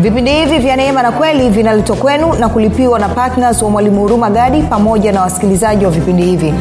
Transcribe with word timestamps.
vipindi 0.00 0.30
hivi 0.32 0.58
vya 0.58 0.76
neema 0.76 1.02
na 1.02 1.12
kweli 1.12 1.50
vinaletwa 1.50 1.96
kwenu 1.96 2.32
na 2.34 2.48
kulipiwa 2.48 2.98
na 2.98 3.08
ptns 3.08 3.62
wa 3.62 3.70
mwalimu 3.70 4.00
huruma 4.00 4.30
gadi 4.30 4.62
pamoja 4.62 5.12
na 5.12 5.20
wasikilizaji 5.20 5.84
wa 5.84 5.90
vipindi 5.90 6.22
hivi. 6.22 6.54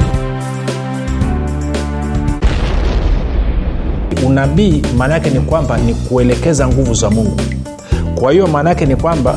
Unabii 4.25 4.81
maana 4.97 5.13
yake 5.13 5.29
ni 5.29 5.39
kwamba 5.39 5.77
ni 5.77 5.93
kuelekeza 5.93 6.67
nguvu 6.67 6.93
za 6.93 7.09
mungu. 7.09 7.37
Kwa 8.19 8.31
hiyo 8.31 8.47
maana 8.47 8.69
yake 8.69 8.85
ni 8.85 8.95
kwamba 8.95 9.35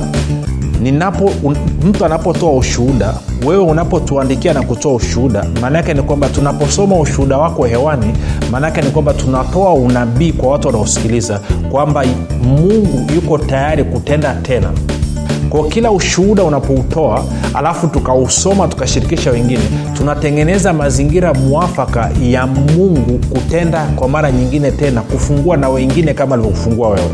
ninapo 0.81 1.31
un, 1.43 1.57
mtu 1.85 2.05
anapotoa 2.05 2.53
ushuhuda 2.53 3.15
wewe 3.47 3.63
unapotuandikia 3.65 4.53
na 4.55 4.63
kutoa 4.63 4.95
ushuhuda 4.95 5.45
maanaake 5.61 5.95
ni 5.95 6.03
kwamba 6.03 6.29
tunaposoma 6.29 6.97
ushuhuda 6.97 7.39
wako 7.39 7.65
hewani 7.65 8.13
maanaake 8.51 8.83
ni 8.83 8.91
kwamba 8.91 9.15
tunatoa 9.15 9.75
unabii 9.75 10.33
kwa 10.33 10.49
watu 10.53 10.67
wanaosikiliza 10.69 11.41
kwamba 11.71 12.05
mungu 12.43 13.13
yuko 13.15 13.39
tayari 13.39 13.85
kutenda 13.85 14.35
tena. 14.35 14.71
Kwa 15.51 15.69
kila 15.69 15.91
ushuhuda 15.91 16.43
unapoutoa 16.45 17.25
alafu 17.55 17.87
tukausoma 17.87 18.69
tukashirikisha 18.69 19.31
wengine 19.31 19.63
tunatengeneza 19.97 20.73
mazingira 20.73 21.35
mwafaka 21.35 22.11
ya 22.23 22.47
mungu 22.47 23.19
kutenda 23.33 23.85
kwa 23.97 24.09
mara 24.09 24.31
nyingine 24.33 24.71
tena 24.71 25.01
kufungua 25.03 25.57
na 25.57 25.69
wengine 25.69 26.15
kama 26.15 26.35
alivyokufungua 26.35 26.89
wewe 26.89 27.11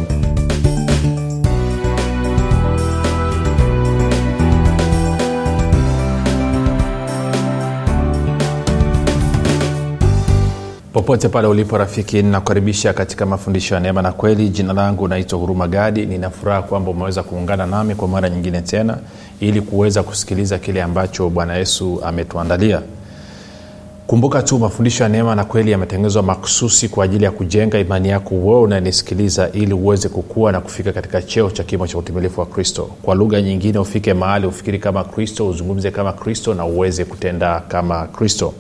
popote 11.08 11.28
pale 11.28 11.48
ulipo 11.48 11.78
rafiki 11.78 12.22
ninakukaribisha 12.22 12.92
katika 12.92 13.26
mafundisho 13.26 13.74
ya 13.74 13.80
neema 13.80 14.02
na 14.02 14.12
kweli. 14.12 14.48
Jina 14.48 14.72
langu 14.72 15.08
naitwa 15.08 15.38
huruma 15.38 15.68
gadi. 15.68 16.06
Ninafuraha 16.06 16.62
kwamba 16.62 16.90
umeweza 16.90 17.22
kuungana 17.22 17.66
nami 17.66 17.94
kwa 17.94 18.08
mara 18.08 18.28
nyingine 18.30 18.60
tena 18.62 18.98
ili 19.40 19.60
kuweza 19.60 20.02
kusikiliza 20.02 20.58
kile 20.58 20.82
ambacho 20.82 21.28
bwana 21.30 21.56
yesu 21.56 22.00
ametuandalia. 22.04 22.82
Kumbuka 24.06 24.42
tu 24.42 24.58
mafundisho 24.58 25.02
ya 25.02 25.08
neema 25.08 25.34
na 25.34 25.44
kweli 25.44 25.70
yametengenezwa 25.70 26.22
makususi 26.22 26.88
kwa 26.88 27.04
ajili 27.04 27.24
ya 27.24 27.30
kujenga 27.30 27.78
imani 27.78 28.08
yako 28.08 28.34
wewe 28.34 28.60
unanisikiliza 28.60 29.50
ili 29.52 29.72
uweze 29.74 30.08
kukua 30.08 30.52
na 30.52 30.60
kufika 30.60 30.92
katika 30.92 31.22
cheo 31.22 31.50
cha 31.50 31.64
kimo 31.64 31.86
cha 31.86 31.98
utimilifu 31.98 32.40
wa 32.40 32.46
kristo. 32.46 32.90
Kwa 33.02 33.14
lugha 33.14 33.42
nyingine 33.42 33.78
ufike 33.78 34.14
mahali 34.14 34.46
ufikiri 34.46 34.78
kama 34.78 35.04
kristo 35.04 35.48
uzungumze 35.48 35.90
kama 35.90 36.12
kristo 36.12 36.54
na 36.54 36.64
uweze 36.64 37.04
kutenda 37.04 37.60
kama 37.60 38.06
kristo 38.06 38.54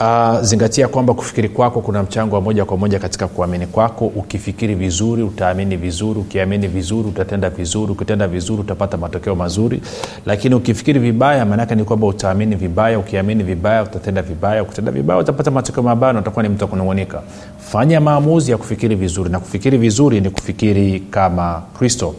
Uh, 0.00 0.40
zingatia 0.40 0.88
kwamba 0.88 1.14
kufikiri 1.14 1.48
kwako 1.48 1.80
kuna 1.80 2.02
mchango 2.02 2.34
wa 2.34 2.40
moja 2.40 2.64
kwa 2.64 2.76
moja 2.76 2.98
katika 2.98 3.28
kuamini 3.28 3.66
kwako. 3.66 4.06
Ukifikiri 4.06 4.74
vizuri 4.74 5.22
utaamini 5.22 5.76
vizuri. 5.76 6.20
Ukiamini 6.20 6.68
vizuri 6.68 7.08
utatenda 7.08 7.50
vizuri. 7.50 7.92
Ukitenda 7.92 8.28
vizuri 8.28 8.60
utapata 8.60 8.96
matokeo 8.96 9.34
mazuri. 9.34 9.80
Lakini 10.26 10.54
ukifikiri 10.54 11.00
vibaya 11.00 11.46
maanake 11.46 11.74
ni 11.74 11.84
kwamba 11.84 12.06
utaamini 12.06 12.56
vibaya. 12.56 12.98
Ukiamini 12.98 13.42
vibaya 13.42 13.82
utatenda 13.82 14.22
vibaya. 14.22 14.62
Ukitenda 14.62 14.92
vibaya 14.92 15.20
utapata 15.20 15.50
matokeo 15.50 15.82
mabaya 15.82 16.12
na 16.12 16.20
utakuwa 16.20 16.42
ni 16.42 16.48
mtu 16.48 16.64
wa 16.64 16.70
kunung'unika. 16.70 17.22
Fanya 17.58 18.00
maamuzi 18.00 18.50
ya 18.50 18.56
kufikiri 18.56 18.94
vizuri. 18.94 19.30
Na 19.30 19.40
kufikiri 19.40 19.78
vizuri 19.78 20.20
ni 20.20 20.30
kufikiri 20.30 21.00
kama 21.00 21.62
kristo 21.78 22.14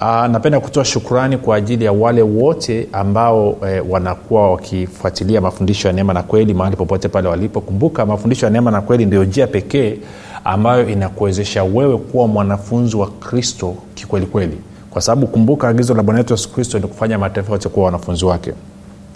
Uh, 0.00 0.26
napenda 0.26 0.60
kutoa 0.60 0.84
shukrani 0.84 1.38
kwa 1.38 1.56
ajili 1.56 1.84
ya 1.84 1.92
wale 1.92 2.22
wote 2.22 2.88
ambao 2.92 3.56
eh, 3.68 3.84
wanakuwa 3.88 4.50
wakifuatilia 4.52 5.40
mafundisho 5.40 5.88
ya 5.88 5.94
neema 5.94 6.12
na 6.12 6.22
kweli 6.22 6.54
mahali 6.54 6.76
popote 6.76 7.08
pale 7.08 7.28
walipo. 7.28 7.60
Kumbuka 7.60 8.06
mafundisho 8.06 8.46
ya 8.46 8.50
neema 8.52 8.70
na 8.70 8.80
kweli 8.80 9.06
ndio 9.06 9.24
njia 9.24 9.46
pekee 9.46 9.96
ambayo 10.44 10.88
inakuwezesha 10.88 11.64
wewe 11.64 11.96
kuwa 11.98 12.28
mwanafunzi 12.28 12.96
wa 12.96 13.06
kristo 13.06 13.74
kikwelikweli 13.94 14.58
kwa 14.90 15.02
sababu 15.02 15.26
kumbuka 15.26 15.68
agizo 15.68 15.94
la 15.94 16.02
bwana 16.02 16.18
wetu 16.20 16.32
yesu 16.32 16.52
kristo 16.52 16.78
ni 16.78 16.86
kufanya 16.86 17.18
mataifa 17.18 17.52
yote 17.52 17.68
kuwa 17.68 17.86
wanafunzi 17.86 18.24
wake. 18.24 18.52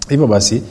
Hivyo 0.08 0.26
basi 0.26 0.62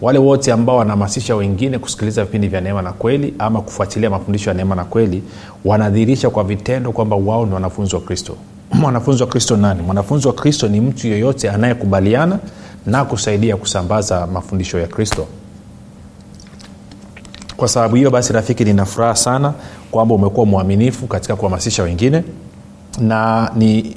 wale 0.00 0.18
wote 0.18 0.52
ambao 0.52 0.76
wanahamasisha 0.76 1.36
wengine 1.36 1.78
kusikiliza 1.78 2.24
vipindi 2.24 2.48
vya 2.48 2.60
neema 2.60 2.82
na 2.82 2.92
kweli 2.92 3.34
ama 3.38 3.60
kufuatilia 3.60 4.10
mafundisho 4.10 4.50
ya 4.50 4.54
neema 4.56 4.74
na 4.74 4.84
kweli 4.84 5.22
wanadhihirisha 5.64 6.30
kwa 6.30 6.44
vitendo 6.44 6.92
kwamba 6.92 7.16
wao 7.16 7.46
ni 7.46 7.54
wanafunzi 7.54 7.94
wa 7.94 8.00
kristo 8.00 8.36
mwanafunzi 8.74 9.22
wa 9.22 9.28
kristo 9.28 9.56
nani? 9.56 9.82
Mwanafunzi 9.82 10.26
wa 10.26 10.32
kristo 10.34 10.68
ni 10.68 10.80
mtu 10.80 11.08
yeyote 11.08 11.50
anayekubaliana 11.50 12.38
na 12.86 13.04
kusaidia 13.04 13.56
kusambaza 13.56 14.26
mafundisho 14.26 14.78
ya 14.78 14.86
kristo. 14.86 15.26
Kwa 17.56 17.68
sababu 17.68 17.96
hiyo 17.96 18.10
basi 18.10 18.32
rafiki 18.32 18.64
nina 18.64 18.84
furaha 18.84 19.16
sana 19.16 19.52
kwamba 19.90 20.14
umekuwa 20.14 20.46
mwaminifu 20.46 21.06
katika 21.06 21.36
kuhamasisha 21.36 21.82
wengine. 21.82 22.24
Na 23.00 23.50
ni 23.56 23.96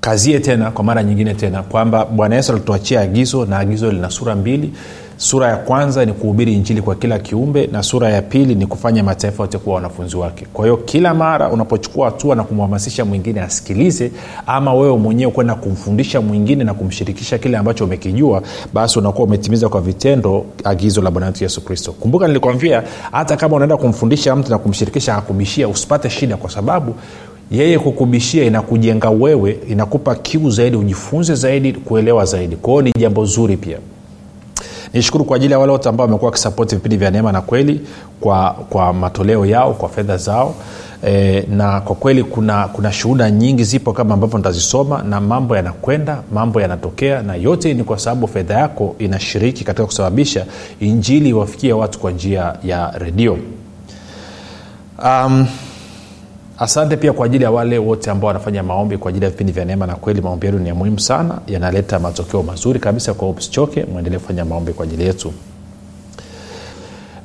kazie 0.00 0.40
tena 0.40 0.70
kwa 0.70 0.84
mara 0.84 1.02
nyingine 1.02 1.34
tena 1.34 1.62
kwamba 1.62 2.04
bwana 2.04 2.36
yesu 2.36 2.52
alituachia 2.52 3.00
agizo 3.00 3.44
na 3.46 3.58
agizo 3.58 3.92
lina 3.92 4.10
sura 4.10 4.34
mbili 4.34 4.72
sura 5.20 5.48
ya 5.48 5.56
kwanza 5.56 6.04
ni 6.04 6.12
kuhubiri 6.12 6.52
injili 6.54 6.82
kwa 6.82 6.94
kila 6.94 7.18
kiumbe 7.18 7.66
na 7.66 7.82
sura 7.82 8.08
ya 8.10 8.22
pili 8.22 8.54
ni 8.54 8.66
kufanya 8.66 9.02
mataifa 9.04 9.42
yote 9.42 9.58
kuwa 9.58 9.74
wanafunzi 9.76 10.16
wake. 10.16 10.46
Kwa 10.52 10.64
hiyo 10.64 10.76
kila 10.76 11.14
mara 11.14 11.48
unapochukua 11.50 12.04
hatua 12.06 12.34
na 12.36 12.44
kumhamasisha 12.44 13.04
mwingine 13.04 13.40
asikilize 13.40 14.10
ama 14.46 14.74
wewe 14.74 14.96
mwenyewe 14.98 15.32
kwenda 15.32 15.54
kumfundisha 15.54 16.20
mwingine 16.20 16.64
na 16.64 16.74
kumshirikisha 16.74 17.38
kile 17.38 17.56
ambacho 17.56 17.84
umekijua 17.84 18.42
basi 18.72 18.98
unakuwa 18.98 19.24
umetimiza 19.28 19.68
kwa 19.68 19.80
vitendo 19.80 20.44
agizo 20.64 21.02
la 21.02 21.10
bwana 21.10 21.26
wetu 21.26 21.44
yesu 21.44 21.60
kristo. 21.64 21.92
Kumbuka 21.92 22.26
nilikwambia 22.28 22.82
hata 23.12 23.36
kama 23.36 23.56
unaenda 23.56 23.76
kumfundisha 23.76 24.36
mtu 24.36 24.50
na 24.50 24.58
kumshirikisha 24.58 25.16
akubishia 25.16 25.68
usipate 25.68 26.10
shida 26.10 26.36
kwa 26.36 26.50
sababu 26.50 26.94
yeye 27.50 27.78
kukubishia 27.78 28.44
inakujenga 28.44 29.10
wewe 29.10 29.58
inakupa 29.68 30.14
kiu 30.14 30.50
zaidi 30.50 30.76
ujifunze 30.76 31.34
zaidi 31.34 31.72
kuelewa 31.72 32.24
zaidi. 32.24 32.56
Kwa 32.56 32.70
hiyo 32.72 32.82
ni 32.82 32.92
jambo 32.98 33.24
zuri 33.24 33.56
pia 33.56 33.78
nishukuru 34.92 35.24
kwa 35.24 35.36
ajili 35.36 35.52
ya 35.52 35.58
wale 35.58 35.72
wote 35.72 35.88
ambao 35.88 36.06
wamekuwa 36.06 36.28
wakisapoti 36.28 36.74
vipindi 36.74 36.96
vya 36.96 37.10
neema 37.10 37.32
na 37.32 37.40
kweli 37.40 37.80
kwa, 38.20 38.50
kwa 38.50 38.92
matoleo 38.92 39.46
yao 39.46 39.72
kwa 39.74 39.88
fedha 39.88 40.16
zao. 40.16 40.54
E, 41.06 41.44
na 41.50 41.80
kwa 41.80 41.96
kweli 41.96 42.24
kuna, 42.24 42.68
kuna 42.68 42.92
shuhuda 42.92 43.30
nyingi 43.30 43.64
zipo 43.64 43.92
kama 43.92 44.14
ambavyo 44.14 44.38
nitazisoma 44.38 45.02
na 45.02 45.20
mambo 45.20 45.56
yanakwenda 45.56 46.22
mambo 46.32 46.60
yanatokea 46.60 47.22
na 47.22 47.34
yote 47.34 47.74
ni 47.74 47.84
kwa 47.84 47.98
sababu 47.98 48.28
fedha 48.28 48.54
yako 48.54 48.94
inashiriki 48.98 49.64
katika 49.64 49.86
kusababisha 49.86 50.46
injili 50.80 51.28
iwafikie 51.28 51.72
watu 51.72 51.98
kwa 51.98 52.10
njia 52.10 52.54
ya 52.64 52.90
redio. 52.98 53.38
Um, 55.04 55.46
asante 56.58 56.96
pia 56.96 57.12
kwa 57.12 57.26
ajili 57.26 57.44
ya 57.44 57.50
wale 57.50 57.78
wote 57.78 58.10
ambao 58.10 58.28
wanafanya 58.28 58.62
maombi 58.62 58.98
kwa 58.98 59.08
ajili 59.08 59.24
ya 59.24 59.30
vipindi 59.30 59.52
vya 59.52 59.64
neema 59.64 59.86
na 59.86 59.94
kweli. 59.96 60.20
Maombi 60.20 60.46
yenu 60.46 60.58
ni 60.58 60.68
ya 60.68 60.74
muhimu 60.74 61.00
sana 61.00 61.38
yanaleta 61.46 61.98
matokeo 61.98 62.42
mazuri 62.42 62.80
kabisa 62.80 63.14
kwa 63.14 63.32
msichoke 63.32 63.84
mwendelee 63.92 64.18
kufanya 64.18 64.44
maombi 64.44 64.72
kwa 64.72 64.84
ajili 64.84 65.04
yetu. 65.04 65.32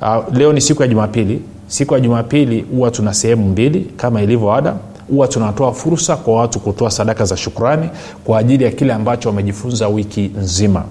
Uh, 0.02 0.34
leo 0.36 0.52
ni 0.52 0.60
siku 0.60 0.82
ya 0.82 0.88
jumapili. 0.88 1.42
Siku 1.66 1.94
ya 1.94 2.00
jumapili 2.00 2.60
huwa 2.60 2.90
tuna 2.90 3.14
sehemu 3.14 3.48
mbili. 3.48 3.80
Kama 3.96 4.22
ilivyo 4.22 4.52
ada 4.54 4.74
huwa 5.08 5.28
tunatoa 5.28 5.72
fursa 5.72 6.16
kwa 6.16 6.34
watu 6.40 6.60
kutoa 6.60 6.90
sadaka 6.90 7.24
za 7.24 7.36
shukrani 7.36 7.88
kwa 8.24 8.38
ajili 8.38 8.64
ya 8.64 8.70
kile 8.70 8.92
ambacho 8.92 9.28
wamejifunza 9.28 9.88
wiki 9.88 10.30
nzima. 10.38 10.84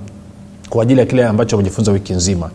Kwa 0.69 0.83
ajili 0.83 0.99
ya 0.99 1.05
kile 1.05 1.25
ambacho 1.25 1.55
wamejifunza 1.55 1.91
wiki 1.91 2.13
nzima. 2.13 2.49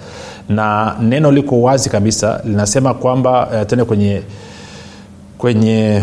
Na 0.49 0.97
neno 1.01 1.31
liko 1.33 1.63
wazi 1.63 1.91
kabisa 1.91 2.41
linasema 2.45 2.95
kwamba 2.95 3.47
uh, 3.47 3.67
tende 3.67 3.85
kwenye 3.85 4.23
kwenye 5.39 6.03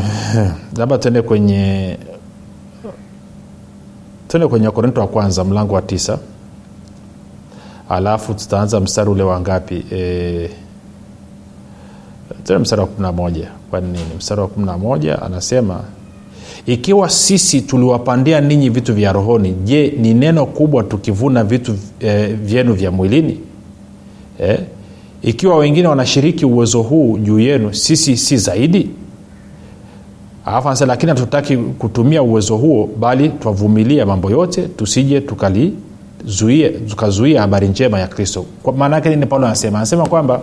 labda 0.78 0.98
tuende 0.98 1.22
kwenye 1.22 1.98
tuende 4.28 4.48
kwenye 4.48 4.66
wakorinto 4.66 5.02
wa 5.02 5.08
kwanza 5.08 5.44
mlango 5.44 5.76
wa 5.76 5.82
tisa. 5.82 6.20
Alafu 7.90 8.34
tutaanza 8.34 8.80
mstari 8.80 9.10
ule 9.10 9.24
wa 9.24 9.40
ngapi? 9.42 9.86
E, 9.92 10.50
tuende 12.44 12.62
mstari 12.62 12.82
wa 12.82 12.88
kumi 12.88 13.02
na 13.08 13.12
moja. 13.12 13.48
Nini? 13.82 14.00
Mstari 14.18 14.42
wa 14.42 14.48
kumi 14.48 14.66
na 14.66 14.78
moja 14.78 15.22
anasema 15.22 15.82
ikiwa 16.66 17.10
sisi 17.10 17.62
tuliwapandia 17.62 18.42
ninyi 18.42 18.70
vitu 18.70 18.94
vya 18.94 19.12
rohoni 19.14 19.52
je 19.64 19.94
ni 20.00 20.14
neno 20.14 20.46
kubwa 20.46 20.84
tukivuna 20.84 21.44
vitu 21.44 21.76
e, 22.00 22.26
vyenu 22.28 22.74
vya 22.74 22.92
mwilini? 22.92 23.40
E? 24.42 24.60
ikiwa 25.22 25.58
wengine 25.58 25.88
wanashiriki 25.88 26.46
uwezo 26.46 26.82
huu 26.82 27.18
juu 27.18 27.40
yenu 27.40 27.74
sisi 27.74 28.18
si 28.18 28.38
zaidi 28.38 28.90
alafu 30.46 30.68
anasema 30.68 30.94
lakini 30.94 31.10
hatutaki 31.10 31.58
kutumia 31.58 32.24
uwezo 32.24 32.58
huo 32.58 32.90
bali 33.00 33.30
twavumilia 33.30 34.06
mambo 34.06 34.32
yote 34.32 34.62
tusije 34.62 35.22
tukazuia 36.88 37.42
habari 37.42 37.68
njema 37.68 38.00
ya 38.00 38.08
kristo. 38.08 38.46
Maana 38.78 38.96
yake 38.96 39.10
nini 39.10 39.26
paulo 39.26 39.46
anasema? 39.48 39.78
Anasema 39.78 40.08
kwamba 40.08 40.42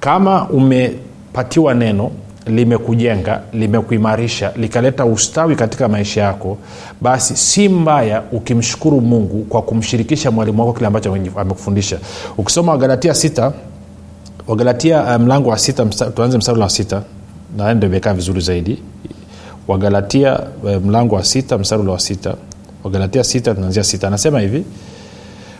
kama 0.00 0.48
umepatiwa 0.48 1.74
neno 1.74 2.10
limekujenga 2.46 3.40
limekuimarisha 3.52 4.52
likaleta 4.56 5.04
ustawi 5.04 5.56
katika 5.56 5.88
maisha 5.88 6.20
yako 6.22 6.58
basi 7.00 7.36
si 7.36 7.68
mbaya 7.68 8.22
ukimshukuru 8.32 9.00
mungu 9.00 9.44
kwa 9.44 9.62
kumshirikisha 9.62 10.30
mwalimu 10.30 10.60
wako 10.60 10.72
kile 10.72 10.86
ambacho 10.86 11.14
amekufundisha. 11.36 11.98
Ukisoma 12.38 12.72
wagalatia 12.72 13.14
sita 13.14 13.52
wagalatia 14.46 15.18
mlango 15.18 15.44
um, 15.46 15.52
wa 15.52 15.58
sita 15.58 15.86
tuanze 15.86 16.38
mstari 16.38 16.60
wa 16.60 16.70
sita 16.70 17.02
naani 17.56 17.74
ndo 17.78 17.86
imekaa 17.86 18.12
vizuri 18.14 18.40
zaidi 18.40 18.78
wagalatia 19.68 20.40
eh, 20.68 20.80
mlango 20.84 21.14
wa 21.14 21.24
sita 21.24 21.58
mstari 21.58 21.82
ule 21.82 21.90
wa 21.92 21.98
sita. 22.00 22.34
Wagalatia 22.84 23.24
sita 23.24 23.54
tunaanzia 23.54 23.84
sita. 23.84 24.06
Anasema 24.06 24.40
hivi 24.40 24.64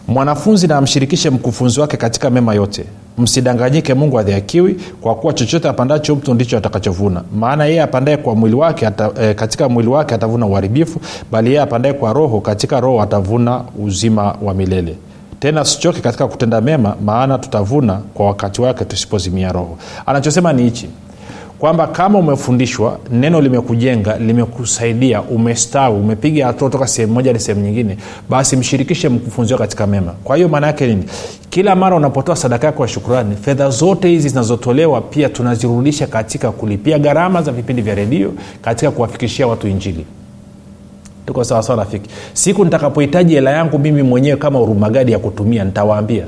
mwanafunzi 0.08 0.66
na 0.66 0.76
amshirikishe 0.76 1.30
mkufunzi 1.30 1.80
wake 1.80 1.96
katika 1.96 2.30
mema 2.30 2.54
yote. 2.54 2.84
Msidanganyike 3.18 3.94
mungu 3.94 4.18
adhiakiwi 4.18 4.76
kwa 5.00 5.14
kuwa 5.14 5.32
chochote 5.32 5.68
apandacho 5.68 6.16
mtu 6.16 6.34
ndicho 6.34 6.58
atakachovuna. 6.58 7.22
Maana 7.36 7.64
yeye 7.64 7.82
apandaye 7.82 8.16
kwa 8.16 8.34
mwili 8.34 8.56
wake 8.56 8.86
ata, 8.86 9.10
e, 9.20 9.34
katika 9.34 9.68
mwili 9.68 9.88
wake 9.88 10.14
atavuna 10.14 10.46
uharibifu 10.46 11.00
bali 11.32 11.48
yeye 11.50 11.60
apandaye 11.62 11.94
kwa 11.94 12.12
roho 12.12 12.40
katika 12.40 12.80
roho 12.80 13.02
atavuna 13.02 13.64
uzima 13.84 14.34
wa 14.42 14.54
milele. 14.54 14.96
Tena 15.40 15.64
sichoke 15.64 16.00
katika 16.00 16.26
kutenda 16.28 16.60
mema 16.60 16.96
maana 17.04 17.38
tutavuna 17.38 17.94
kwa 18.14 18.26
wakati 18.26 18.62
wake 18.62 18.84
tusipozimia 18.84 19.52
roho. 19.52 19.78
Anachosema 20.06 20.52
ni 20.52 20.62
hichi 20.62 20.88
kwamba 21.60 21.86
kama 21.86 22.18
umefundishwa 22.18 22.98
neno 23.12 23.40
limekujenga 23.40 24.18
limekusaidia 24.18 25.22
umestawi 25.22 25.96
umepiga 26.00 26.46
hatua 26.46 26.70
toka 26.70 26.86
sehemu 26.86 27.12
moja 27.14 27.30
hadi 27.30 27.44
sehemu 27.44 27.64
nyingine 27.66 27.96
basi 28.28 28.56
mshirikishe 28.56 29.08
mkufunzi 29.08 29.52
wako 29.52 29.62
katika 29.64 29.86
mema. 29.86 30.12
Kwa 30.24 30.36
hiyo 30.36 30.48
maana 30.48 30.66
yake 30.66 30.86
nini? 30.86 31.04
Kila 31.50 31.76
mara 31.76 31.96
unapotoa 31.96 32.36
sadaka 32.36 32.66
yako 32.66 32.82
ya 32.82 32.88
shukurani 32.88 33.36
fedha 33.36 33.70
zote 33.70 34.08
hizi 34.08 34.28
zinazotolewa 34.28 35.00
pia 35.00 35.28
tunazirudisha 35.28 36.06
katika 36.06 36.50
kulipia 36.52 36.98
gharama 36.98 37.42
za 37.42 37.52
vipindi 37.52 37.82
vya 37.82 37.94
redio 37.94 38.32
katika 38.62 38.90
kuwafikishia 38.90 39.46
watu 39.46 39.68
injili. 39.68 40.06
Tuko 41.26 41.44
sawasawa 41.44 41.78
rafiki? 41.78 42.10
Siku 42.32 42.64
nitakapohitaji 42.64 43.34
hela 43.34 43.50
yangu 43.50 43.78
mimi 43.78 44.02
mwenyewe 44.02 44.36
kama 44.36 44.60
urumagadi 44.60 45.12
ya 45.12 45.18
kutumia 45.18 45.64
nitawaambia. 45.64 46.24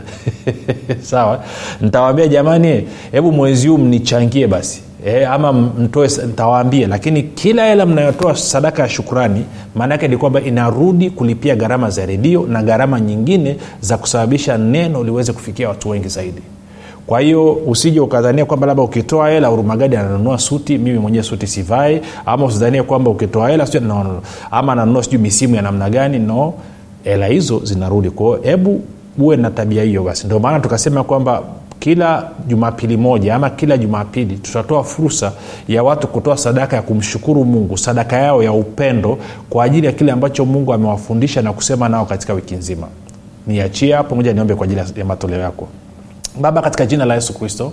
Sawa? 1.11 1.41
Nitawaambia 1.81 2.29
jamani 2.29 2.89
hebu 3.13 3.33
mwezi 3.33 3.69
huu 3.69 3.79
mnichangie 3.79 4.47
basi 4.47 4.83
e, 5.07 5.25
ama 5.25 5.53
mtoe 5.53 6.09
ntawaambia 6.33 6.89
lakini 6.89 7.23
kila 7.23 7.67
hela 7.67 7.87
mnayotoa 7.87 8.37
sadaka 8.37 8.83
ya 8.83 8.89
shukurani 8.89 9.45
maana 9.75 9.95
yake 9.95 10.09
ni 10.09 10.17
kwamba 10.17 10.41
inarudi 10.41 11.11
kulipia 11.11 11.57
gharama 11.57 11.91
za 11.91 12.07
redio 12.07 12.47
na 12.49 12.63
gharama 12.63 13.01
nyingine 13.01 13.57
za 13.81 13.99
kusababisha 13.99 14.59
neno 14.59 15.05
liweze 15.05 15.33
kufikia 15.33 15.69
watu 15.69 15.89
wengi 15.89 16.09
zaidi. 16.09 16.43
Kwa 17.07 17.21
hiyo 17.21 17.53
usije 17.53 18.01
ukadhania 18.01 18.45
kwamba 18.45 18.67
labda 18.67 18.83
ukitoa 18.83 19.31
hela 19.31 19.51
urumagadi 19.51 19.97
ananunua 19.97 20.39
suti 20.39 20.79
mimi 20.79 20.99
mwenyewe 20.99 21.25
suti 21.25 21.47
sivai 21.47 22.01
ama 22.27 22.45
usidhanie 22.45 22.83
kwamba 22.83 23.11
ukitoa 23.11 23.51
hela 23.51 23.69
no, 23.81 24.05
no. 24.05 24.21
ama 24.51 24.73
ananunua 24.73 25.03
sijui 25.03 25.19
misimu 25.21 25.55
ya 25.57 25.63
namna 25.63 25.91
gani 25.91 26.19
no. 26.19 26.55
Hela 27.05 27.27
hizo 27.27 27.61
zinarudi. 27.65 28.11
Kwao 28.11 28.39
hebu 28.43 28.81
uwe 29.19 29.37
na 29.37 29.51
tabia 29.51 29.83
hiyo 29.83 30.03
basi. 30.03 30.27
Ndio 30.27 30.39
maana 30.39 30.61
tukasema 30.61 31.05
kwamba 31.05 31.43
kila 31.83 32.31
jumapili 32.47 32.97
moja 32.97 33.35
ama 33.35 33.51
kila 33.51 33.79
jumapili 33.79 34.37
tutatoa 34.37 34.85
fursa 34.85 35.33
ya 35.69 35.83
watu 35.83 36.07
kutoa 36.09 36.37
sadaka 36.37 36.77
ya 36.77 36.83
kumshukuru 36.83 37.45
mungu 37.45 37.79
sadaka 37.79 38.17
yao 38.17 38.43
ya 38.43 38.53
upendo 38.53 39.19
kwa 39.51 39.65
ajili 39.65 39.87
ya 39.87 39.93
kile 39.93 40.13
ambacho 40.13 40.45
mungu 40.45 40.73
amewafundisha 40.73 41.43
na 41.43 41.53
kusema 41.53 41.89
nao 41.89 42.05
katika 42.07 42.33
wiki 42.33 42.55
nzima. 42.55 42.87
Niachie 43.47 43.95
hapo 43.95 44.15
moja 44.15 44.33
niombe 44.33 44.55
kwa 44.55 44.65
ajili 44.65 44.81
ya 44.97 45.05
matoleo 45.05 45.41
yako. 45.41 45.69
Baba 46.41 46.63
katika 46.63 46.87
jina 46.87 47.05
la 47.05 47.15
yesu 47.15 47.39
kristo 47.39 47.73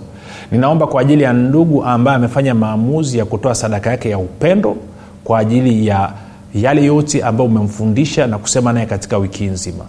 ninaomba 0.52 0.86
kwa 0.86 1.00
ajili 1.00 1.22
ya 1.22 1.32
ndugu 1.32 1.84
ambaye 1.84 2.16
amefanya 2.16 2.54
maamuzi 2.54 3.18
ya 3.18 3.24
kutoa 3.24 3.54
sadaka 3.54 3.90
yake 3.90 4.10
ya 4.10 4.18
upendo 4.18 4.76
kwa 5.24 5.38
ajili 5.38 5.86
ya 5.86 6.12
yale 6.54 6.84
yote 6.84 7.22
ambayo 7.22 7.50
umemfundisha 7.50 8.26
na 8.26 8.38
kusema 8.38 8.72
naye 8.72 8.86
katika 8.86 9.18
wiki 9.18 9.44
nzima 9.44 9.84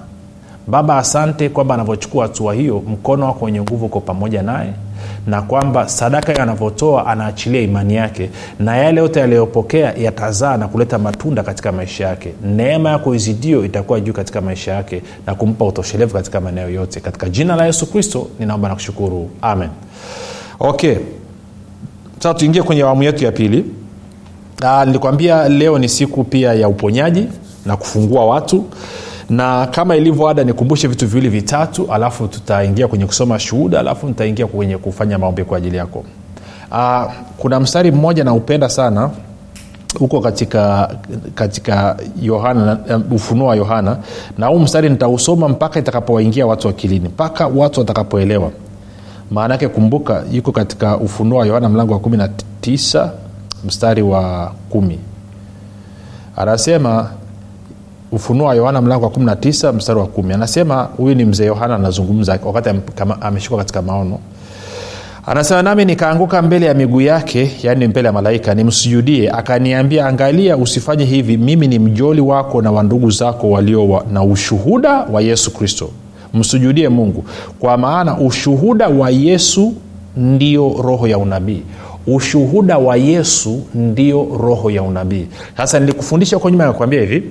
baba 0.68 0.98
asante 0.98 1.50
kwamba 1.50 1.74
anavyochukua 1.76 2.24
hatua 2.24 2.54
hiyo 2.54 2.84
mkono 2.88 3.26
wako 3.26 3.46
wenye 3.46 3.62
nguvu 3.62 3.86
uko 3.86 4.00
pamoja 4.00 4.42
naye 4.42 4.74
na 5.28 5.42
kwamba 5.42 5.90
sadaka 5.90 6.44
anavyotoa 6.44 7.08
anaachilia 7.08 7.62
imani 7.62 7.96
yake 7.96 8.30
na 8.60 8.78
yale 8.78 9.02
yote 9.02 9.20
yaliyopokea 9.20 9.94
yatazaa 9.94 10.58
na 10.58 10.68
kuleta 10.68 10.98
matunda 10.98 11.44
katika 11.44 11.72
maisha 11.72 12.08
yake. 12.08 12.34
Neema 12.44 12.90
yako 12.90 13.16
izidio 13.16 13.66
itakuwa 13.66 14.00
juu 14.00 14.14
katika 14.14 14.42
maisha 14.42 14.72
yake 14.72 15.02
na 15.28 15.36
kumpa 15.36 15.66
utoshelevu 15.66 16.14
katika 16.14 16.42
maeneo 16.42 16.70
yote. 16.70 17.00
Katika 17.00 17.30
jina 17.30 17.56
la 17.56 17.66
yesu 17.66 17.86
kristo 17.92 18.28
ninaomba 18.40 18.70
na 18.70 18.76
kushukuru. 18.76 19.30
Amen. 19.42 19.70
Okay. 20.60 20.96
Sasa 22.20 22.34
tuingie 22.34 22.64
kwenye 22.64 22.82
awamu 22.82 23.04
yetu 23.04 23.26
ya 23.26 23.32
pili. 23.32 23.66
Nilikwambia 24.86 25.50
leo 25.50 25.80
ni 25.80 25.90
siku 25.90 26.24
pia 26.24 26.54
ya 26.54 26.68
uponyaji 26.70 27.28
na 27.66 27.78
kufungua 27.78 28.26
watu 28.26 28.66
na 29.30 29.68
kama 29.68 29.96
ilivyo 29.96 30.28
ada 30.30 30.44
nikumbushe 30.44 30.88
vitu 30.88 31.08
viwili 31.08 31.30
vitatu 31.30 31.94
alafu 31.94 32.28
tutaingia 32.28 32.88
kwenye 32.88 33.06
kusoma 33.06 33.40
shuhuda 33.40 33.80
alafu 33.80 34.08
nitaingia 34.08 34.48
kwenye 34.48 34.78
kufanya 34.78 35.18
maombi 35.18 35.44
kwa 35.44 35.58
ajili 35.58 35.78
yako. 35.78 36.04
Aa, 36.72 37.08
kuna 37.38 37.60
mstari 37.60 37.92
mmoja 37.92 38.24
naupenda 38.24 38.70
sana 38.70 39.10
huko 40.00 40.22
katika 40.22 40.90
katika 41.36 41.98
yohana 42.22 42.78
ufunuo 43.12 43.48
wa 43.48 43.56
yohana 43.56 43.98
na 44.38 44.48
huu 44.48 44.60
mstari 44.60 44.90
nitausoma 44.90 45.50
mpaka 45.50 45.80
itakapowaingia 45.80 46.48
watu 46.48 46.70
akilini 46.70 47.08
mpaka 47.10 47.48
watu 47.48 47.80
watakapoelewa. 47.80 48.52
Maana 49.32 49.54
yake 49.54 49.68
kumbuka 49.68 50.24
yuko 50.32 50.52
katika 50.52 50.98
ufunuo 50.98 51.40
wa 51.40 51.46
yohana 51.46 51.70
mlango 51.70 51.94
wa 51.94 52.00
19 52.00 53.10
mstari 53.66 54.02
wa 54.02 54.52
kumi. 54.70 55.00
Anasema 56.38 57.10
ufunuo 58.12 58.54
yohana 58.54 58.82
mlango 58.82 59.06
wa 59.06 59.12
19 59.12 59.74
mstari 59.74 60.00
wa 60.00 60.06
1 60.06 60.34
anasema 60.34 60.84
huyu 60.98 61.16
ni 61.16 61.26
mzee 61.26 61.46
yohana 61.46 61.76
anazungumza 61.76 62.40
wakati 62.46 62.70
ameshikwa 63.22 63.58
katika 63.58 63.82
maono. 63.82 64.20
Anasema 65.26 65.62
nami 65.62 65.86
nikaanguka 65.86 66.42
mbele 66.42 66.66
ya 66.66 66.74
miguu 66.74 67.02
yake 67.02 67.52
yaani 67.64 67.88
mbele 67.88 68.08
ya 68.08 68.14
malaika 68.14 68.54
nimsujudie. 68.56 69.30
Akaniambia 69.30 70.06
angalia 70.08 70.58
usifanye 70.58 71.06
hivi. 71.06 71.38
Mimi 71.38 71.68
ni 71.68 71.80
mjoli 71.80 72.22
wako 72.22 72.62
na 72.62 72.72
wandugu 72.72 73.12
zako 73.12 73.50
walio 73.50 73.90
wa, 73.90 74.06
na 74.14 74.24
ushuhuda 74.24 74.92
wa 75.04 75.22
yesu 75.22 75.54
kristo. 75.54 75.90
Msujudie 76.34 76.90
mungu. 76.90 77.24
Kwa 77.60 77.78
maana 77.78 78.18
ushuhuda 78.18 78.88
wa 78.88 79.10
yesu 79.10 79.74
ndio 80.18 80.76
roho 80.84 81.08
ya 81.08 81.18
unabii. 81.18 81.62
Ushuhuda 82.08 82.78
wa 82.78 82.96
yesu 82.98 83.62
ndio 83.76 84.28
roho 84.42 84.72
ya 84.72 84.84
unabii. 84.84 85.26
Sasa 85.58 85.80
nilikufundisha 85.80 86.36
huko 86.36 86.50
nyuma 86.50 86.66
nakwambia 86.66 87.02
hivi 87.02 87.24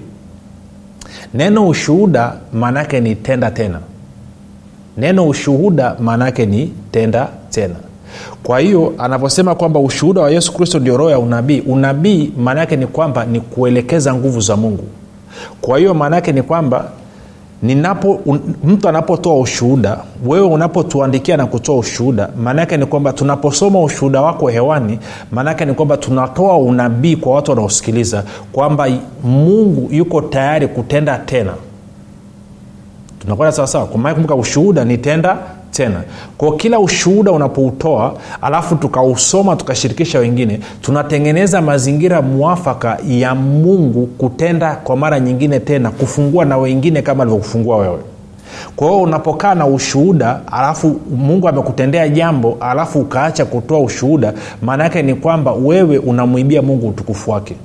neno 1.34 1.68
ushuhuda 1.68 2.32
maanaake 2.52 3.00
ni 3.00 3.14
tenda 3.16 3.50
tena. 3.50 3.78
Neno 4.96 5.28
ushuhuda 5.28 5.96
maanaake 6.00 6.46
ni 6.46 6.72
tenda 6.90 7.28
tena. 7.50 7.74
Kwa 8.42 8.60
hiyo 8.60 8.94
anavyosema 8.98 9.54
kwamba 9.54 9.80
ushuhuda 9.80 10.20
wa 10.20 10.30
yesu 10.30 10.52
kristo 10.54 10.78
ndio 10.78 10.96
roho 10.96 11.10
ya 11.10 11.18
unabii 11.18 11.60
unabii 11.60 12.32
maana 12.38 12.60
yake 12.60 12.76
ni 12.76 12.86
kwamba 12.86 13.24
ni 13.24 13.40
kuelekeza 13.40 14.14
nguvu 14.14 14.40
za 14.40 14.56
mungu. 14.56 14.84
Kwa 15.60 15.78
hiyo 15.78 15.94
maana 15.94 16.16
yake 16.16 16.32
ni 16.32 16.42
kwamba 16.42 16.90
ninapo 17.62 18.20
mtu 18.64 18.88
anapotoa 18.88 19.38
ushuhuda 19.40 19.98
wewe 20.26 20.46
unapotuandikia 20.46 21.36
na 21.36 21.46
kutoa 21.46 21.76
ushuhuda 21.78 22.28
maanaake 22.42 22.76
ni 22.76 22.86
kwamba 22.86 23.12
tunaposoma 23.12 23.82
ushuhuda 23.82 24.20
wako 24.22 24.48
hewani 24.48 24.98
maanaake 25.30 25.64
ni 25.64 25.74
kwamba 25.74 25.96
tunatoa 25.96 26.58
unabii 26.58 27.16
kwa 27.16 27.34
watu 27.34 27.50
wanaosikiliza 27.50 28.24
kwamba 28.52 28.88
mungu 29.24 29.88
yuko 29.94 30.20
tayari 30.22 30.68
kutenda 30.68 31.18
tena. 31.18 31.52
Tunakwenda 33.18 33.52
sawasawa? 33.52 33.86
Kumbuka 33.86 34.34
ushuhuda 34.34 34.84
ni 34.84 34.98
tenda 34.98 35.36
tena. 35.70 36.02
Kwa 36.38 36.56
kila 36.56 36.78
ushuhuda 36.78 37.32
unapoutoa 37.32 38.14
alafu 38.42 38.76
tukausoma 38.76 39.56
tukashirikisha 39.56 40.18
wengine 40.18 40.60
tunatengeneza 40.80 41.62
mazingira 41.62 42.22
mwafaka 42.22 42.98
ya 43.08 43.34
mungu 43.34 44.06
kutenda 44.06 44.74
kwa 44.76 44.96
mara 44.96 45.20
nyingine 45.20 45.60
tena 45.60 45.90
kufungua 45.90 46.44
na 46.44 46.58
wengine 46.58 47.02
kama 47.02 47.22
alivyokufungua 47.22 47.76
wewe. 47.76 47.98
Kwa 48.76 48.88
hiyo 48.88 49.02
unapokaa 49.02 49.54
na 49.54 49.66
ushuhuda 49.66 50.40
alafu 50.52 51.00
mungu 51.16 51.48
amekutendea 51.48 52.08
jambo 52.08 52.56
alafu 52.60 52.98
ukaacha 53.00 53.44
kutoa 53.44 53.80
ushuhuda 53.80 54.32
maana 54.62 54.84
yake 54.84 55.02
ni 55.02 55.14
kwamba 55.14 55.52
wewe 55.52 55.98
unamwibia 55.98 56.62
mungu 56.62 56.88
utukufu 56.88 57.30
wake. 57.30 57.56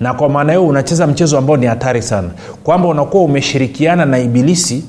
Na 0.00 0.14
kwa 0.14 0.28
maana 0.28 0.52
hiyo 0.52 0.66
unacheza 0.66 1.06
mchezo 1.06 1.38
ambao 1.38 1.56
ni 1.56 1.66
hatari 1.66 2.02
sana. 2.02 2.28
Kwamba 2.64 2.88
unakuwa 2.88 3.22
umeshirikiana 3.22 4.04
na 4.06 4.18
ibilisi 4.18 4.84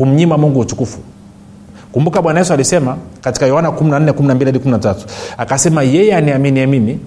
kumnyima 0.00 0.38
mungu 0.38 0.60
utukufu. 0.60 0.98
Kumbuka 1.92 2.22
bwana 2.22 2.38
yesu 2.38 2.52
alisema 2.52 2.96
katika 3.20 3.46
yohana 3.46 3.68
14 3.68 4.94
akasema 5.38 5.82
yeye 5.82 6.14
aniaminie 6.16 6.66
mimi 6.66 6.98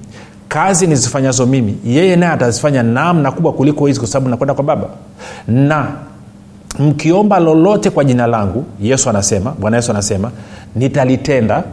kazi 0.48 0.88
nizifanyazo 0.88 1.46
mimi 1.46 1.78
yeye 1.86 2.16
naye 2.16 2.32
atazifanya 2.32 2.84
namna 2.84 3.32
kubwa 3.32 3.54
kuliko 3.54 3.86
hizi 3.88 4.00
kwa 4.00 4.08
sababu 4.08 4.30
nakwenda 4.30 4.54
kwa 4.54 4.64
baba. 4.64 4.88
Na 5.48 5.88
mkiomba 6.80 7.40
lolote 7.40 7.90
kwa 7.90 8.04
jina 8.04 8.28
langu 8.28 8.66
yesu 8.82 9.10
anasema 9.10 9.52
bwana 9.60 9.78
yesu 9.78 9.92
anasema 9.92 10.32
nitalitenda 10.76 11.64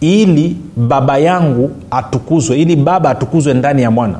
ili 0.00 0.56
baba 0.76 1.18
yangu 1.18 1.70
atukuzwe 1.90 2.58
ili 2.58 2.76
baba 2.76 3.10
atukuzwe 3.10 3.54
ndani 3.54 3.82
ya 3.82 3.90
mwana. 3.90 4.18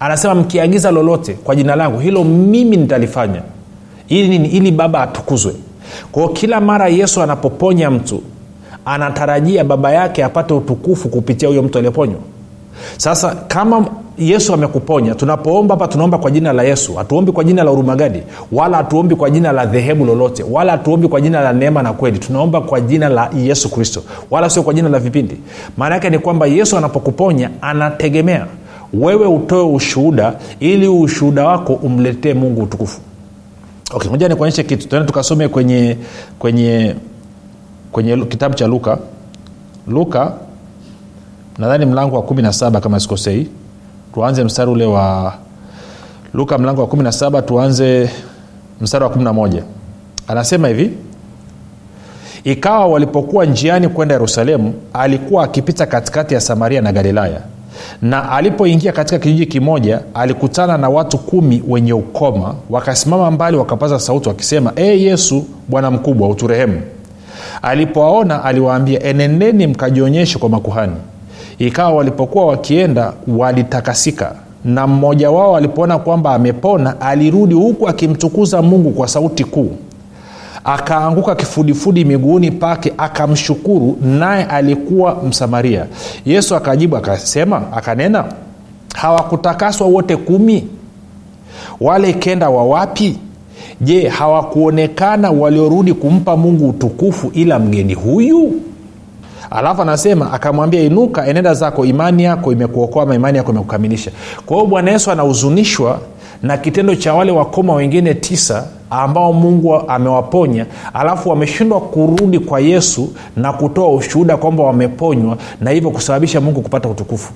Anasema 0.00 0.34
mkiagiza 0.34 0.90
lolote 0.90 1.32
kwa 1.34 1.56
jina 1.56 1.76
langu 1.76 1.98
hilo 1.98 2.24
mimi 2.24 2.76
nitalifanya 2.76 3.42
ili 4.08 4.28
nini? 4.28 4.48
Ili 4.48 4.70
baba 4.70 5.02
atukuzwe. 5.02 5.52
Kwao 6.12 6.28
kila 6.28 6.60
mara 6.60 6.88
yesu 6.88 7.22
anapoponya 7.22 7.90
mtu 7.90 8.22
anatarajia 8.84 9.64
baba 9.64 9.92
yake 9.92 10.24
apate 10.24 10.54
utukufu 10.54 11.08
kupitia 11.08 11.48
huyo 11.48 11.62
mtu 11.62 11.78
aliyeponywa. 11.78 12.20
Sasa 12.96 13.34
kama 13.48 13.86
yesu 14.18 14.54
amekuponya 14.54 15.14
tunapoomba 15.14 15.74
hapa 15.74 15.88
tunaomba 15.88 16.18
kwa 16.18 16.30
jina 16.30 16.52
la 16.52 16.62
yesu. 16.62 16.94
Hatuombi 16.94 17.32
kwa 17.32 17.44
jina 17.44 17.64
la 17.64 17.70
urumagadi 17.72 18.22
wala 18.52 18.76
hatuombi 18.76 19.14
kwa 19.14 19.30
jina 19.30 19.52
la 19.52 19.66
dhehebu 19.66 20.04
lolote. 20.04 20.42
Wala 20.50 20.72
hatuombi 20.72 21.08
kwa 21.08 21.20
jina 21.20 21.40
la 21.40 21.52
neema 21.52 21.82
na 21.82 21.92
kweli. 21.92 22.18
Tunaomba 22.18 22.60
kwa 22.60 22.80
jina 22.80 23.08
la 23.08 23.30
yesu 23.36 23.70
kristo. 23.70 24.02
Wala 24.30 24.50
sio 24.50 24.62
kwa 24.62 24.74
jina 24.74 24.88
la 24.88 24.98
vipindi. 24.98 25.36
Maana 25.76 25.94
yake 25.94 26.10
ni 26.10 26.18
kwamba 26.18 26.46
yesu 26.46 26.76
anapokuponya 26.76 27.50
anategemea. 27.60 28.46
Wewe 28.94 29.26
utoe 29.26 29.62
ushuhuda 29.74 30.32
ili 30.60 30.88
ushuhuda 30.88 31.44
wako 31.46 31.72
umletee 31.72 32.34
mungu 32.34 32.62
utukufu 32.62 33.00
okay, 33.94 34.10
moja 34.10 34.28
nikuonyeshe 34.28 34.64
kitu. 34.64 34.88
Tuende 34.88 35.06
tukasome 35.06 35.48
kwenye 35.48 35.96
kwenye 36.38 36.94
kwenye 37.92 38.16
kitabu 38.16 38.54
cha 38.54 38.66
luka. 38.66 38.98
Luka 39.88 40.32
nadhani 41.58 41.86
mlango 41.86 42.16
wa 42.16 42.22
17 42.22 42.80
kama 42.80 43.00
sikosei. 43.00 43.48
Tuanze 44.14 44.44
mstari 44.44 44.70
ule 44.70 44.86
wa 44.86 45.34
luka 46.34 46.58
mlango 46.58 46.80
wa 46.80 46.86
17 46.86 47.42
tuanze 47.42 48.10
mstari 48.80 49.04
wa 49.04 49.10
11 49.10 49.62
anasema 50.28 50.68
hivi 50.68 50.90
ikawa 52.44 52.86
walipokuwa 52.86 53.44
njiani 53.46 53.88
kwenda 53.88 54.14
yerusalemu 54.14 54.74
alikuwa 54.92 55.44
akipita 55.44 55.86
katikati 55.86 56.34
ya 56.34 56.40
samaria 56.40 56.80
na 56.80 56.92
galilaya 56.92 57.40
na 58.02 58.30
alipoingia 58.32 58.92
katika 58.92 59.18
kijiji 59.18 59.46
kimoja 59.46 60.00
alikutana 60.14 60.78
na 60.78 60.88
watu 60.88 61.18
kumi 61.18 61.62
wenye 61.68 61.92
ukoma 61.92 62.54
wakasimama 62.70 63.30
mbali 63.30 63.56
wakapaza 63.56 63.98
sauti 63.98 64.28
wakisema 64.28 64.72
e 64.76 64.82
yesu 65.02 65.44
bwana 65.68 65.90
mkubwa 65.90 66.28
uturehemu. 66.28 66.80
Alipowaona 67.62 68.44
aliwaambia 68.44 69.02
enendeni 69.02 69.66
mkajionyeshe 69.66 70.38
kwa 70.38 70.48
makuhani. 70.48 70.96
Ikawa 71.58 71.90
walipokuwa 71.90 72.46
wakienda 72.46 73.12
walitakasika. 73.28 74.34
Na 74.64 74.86
mmoja 74.86 75.30
wao 75.30 75.56
alipoona 75.56 75.98
kwamba 75.98 76.34
amepona 76.34 77.00
alirudi 77.00 77.54
huku 77.54 77.88
akimtukuza 77.88 78.62
mungu 78.62 78.90
kwa 78.90 79.08
sauti 79.08 79.44
kuu 79.44 79.70
akaanguka 80.66 81.34
kifudifudi 81.34 82.04
miguuni 82.04 82.50
pake 82.50 82.92
akamshukuru 82.98 83.98
naye 84.02 84.44
alikuwa 84.44 85.22
msamaria. 85.28 85.86
Yesu 86.24 86.56
akajibu 86.56 86.96
akasema 86.96 87.62
akanena 87.72 88.24
hawakutakaswa 88.94 89.86
wote 89.86 90.16
kumi? 90.16 90.68
Wale 91.80 92.12
kenda 92.12 92.50
wa 92.50 92.64
wapi? 92.64 93.18
Je 93.80 94.08
hawakuonekana 94.08 95.30
waliorudi 95.30 95.94
kumpa 95.94 96.36
mungu 96.36 96.68
utukufu 96.68 97.30
ila 97.34 97.58
mgeni 97.58 97.94
huyu? 97.94 98.52
Alafu 99.50 99.82
anasema 99.82 100.32
akamwambia 100.32 100.80
inuka 100.80 101.26
enenda 101.26 101.54
zako 101.54 101.84
imani 101.84 102.24
yako 102.24 102.52
imekuokoa 102.52 103.02
ama 103.02 103.14
imani 103.14 103.38
yako 103.38 103.50
imekukamilisha. 103.52 104.10
Kwa 104.46 104.56
hiyo 104.56 104.68
bwana 104.68 104.90
yesu 104.90 105.10
anahuzunishwa 105.10 106.00
na 106.42 106.56
kitendo 106.56 106.94
cha 106.94 107.14
wale 107.14 107.32
wakoma 107.32 107.74
wengine 107.74 108.14
tisa 108.14 108.66
ambao 108.90 109.32
mungu 109.32 109.74
amewaponya 109.74 110.66
alafu 110.94 111.28
wameshindwa 111.30 111.80
kurudi 111.80 112.38
kwa 112.38 112.60
yesu 112.60 113.08
na 113.36 113.52
kutoa 113.52 113.94
ushuhuda 113.94 114.36
kwamba 114.36 114.62
wameponywa 114.62 115.36
na 115.60 115.70
hivyo 115.70 115.90
kusababisha 115.90 116.40
mungu 116.40 116.62
kupata 116.62 116.88
utukufu. 116.88 117.32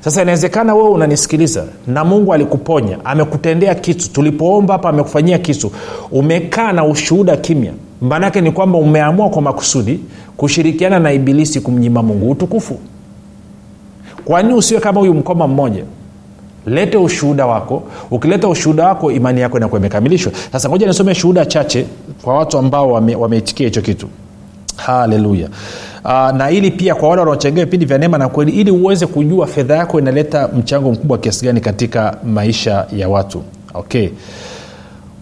Sasa 0.00 0.22
inawezekana 0.22 0.74
wewe 0.74 0.88
unanisikiliza 0.88 1.64
na 1.86 2.04
mungu 2.04 2.34
alikuponya 2.34 2.98
amekutendea 3.04 3.74
kitu 3.74 4.10
tulipoomba 4.12 4.74
hapa 4.74 4.88
amekufanyia 4.88 5.38
kitu 5.38 5.72
umekaa 6.12 6.72
na 6.72 6.84
ushuhuda 6.84 7.36
kimya. 7.36 7.72
Maanaake 8.00 8.40
ni 8.40 8.52
kwamba 8.52 8.78
umeamua 8.78 9.28
kwa 9.30 9.42
makusudi 9.42 10.00
kushirikiana 10.36 10.98
na 10.98 11.12
ibilisi 11.12 11.60
kumnyima 11.60 12.02
mungu 12.02 12.30
utukufu. 12.30 12.78
Kwa 14.24 14.42
nini 14.42 14.54
usiwe 14.54 14.80
kama 14.80 15.00
huyu 15.00 15.14
mkoma 15.14 15.46
mmoja 15.48 15.84
lete 16.66 16.96
ushuhuda 16.96 17.46
wako. 17.46 17.82
Ukileta 18.10 18.48
ushuhuda 18.48 18.86
wako 18.86 19.12
imani 19.12 19.40
yako 19.40 19.56
inakuwa 19.56 19.80
imekamilishwa. 19.80 20.32
Sasa 20.52 20.68
ngoja 20.68 20.86
nisome 20.86 21.14
shuhuda 21.14 21.46
chache 21.46 21.86
kwa 22.22 22.34
watu 22.38 22.58
ambao 22.58 22.92
wameitikia 22.92 23.22
wame 23.22 23.68
hicho 23.68 23.80
kitu. 23.82 24.08
Haleluya. 24.76 25.48
Uh, 26.04 26.10
na 26.36 26.50
ili 26.50 26.70
pia 26.70 26.94
kwa 26.94 27.08
wale 27.08 27.20
wanaochangia 27.20 27.64
vipindi 27.64 27.86
vya 27.86 27.98
neema 27.98 28.18
na 28.18 28.28
kweli 28.28 28.52
ili 28.52 28.70
uweze 28.70 29.06
kujua 29.06 29.46
fedha 29.46 29.76
yako 29.76 29.98
inaleta 29.98 30.48
mchango 30.48 30.92
mkubwa 30.92 31.18
kiasi 31.18 31.44
gani 31.44 31.60
katika 31.60 32.16
maisha 32.24 32.86
ya 32.96 33.08
watu. 33.08 33.42
Okay. 33.74 34.08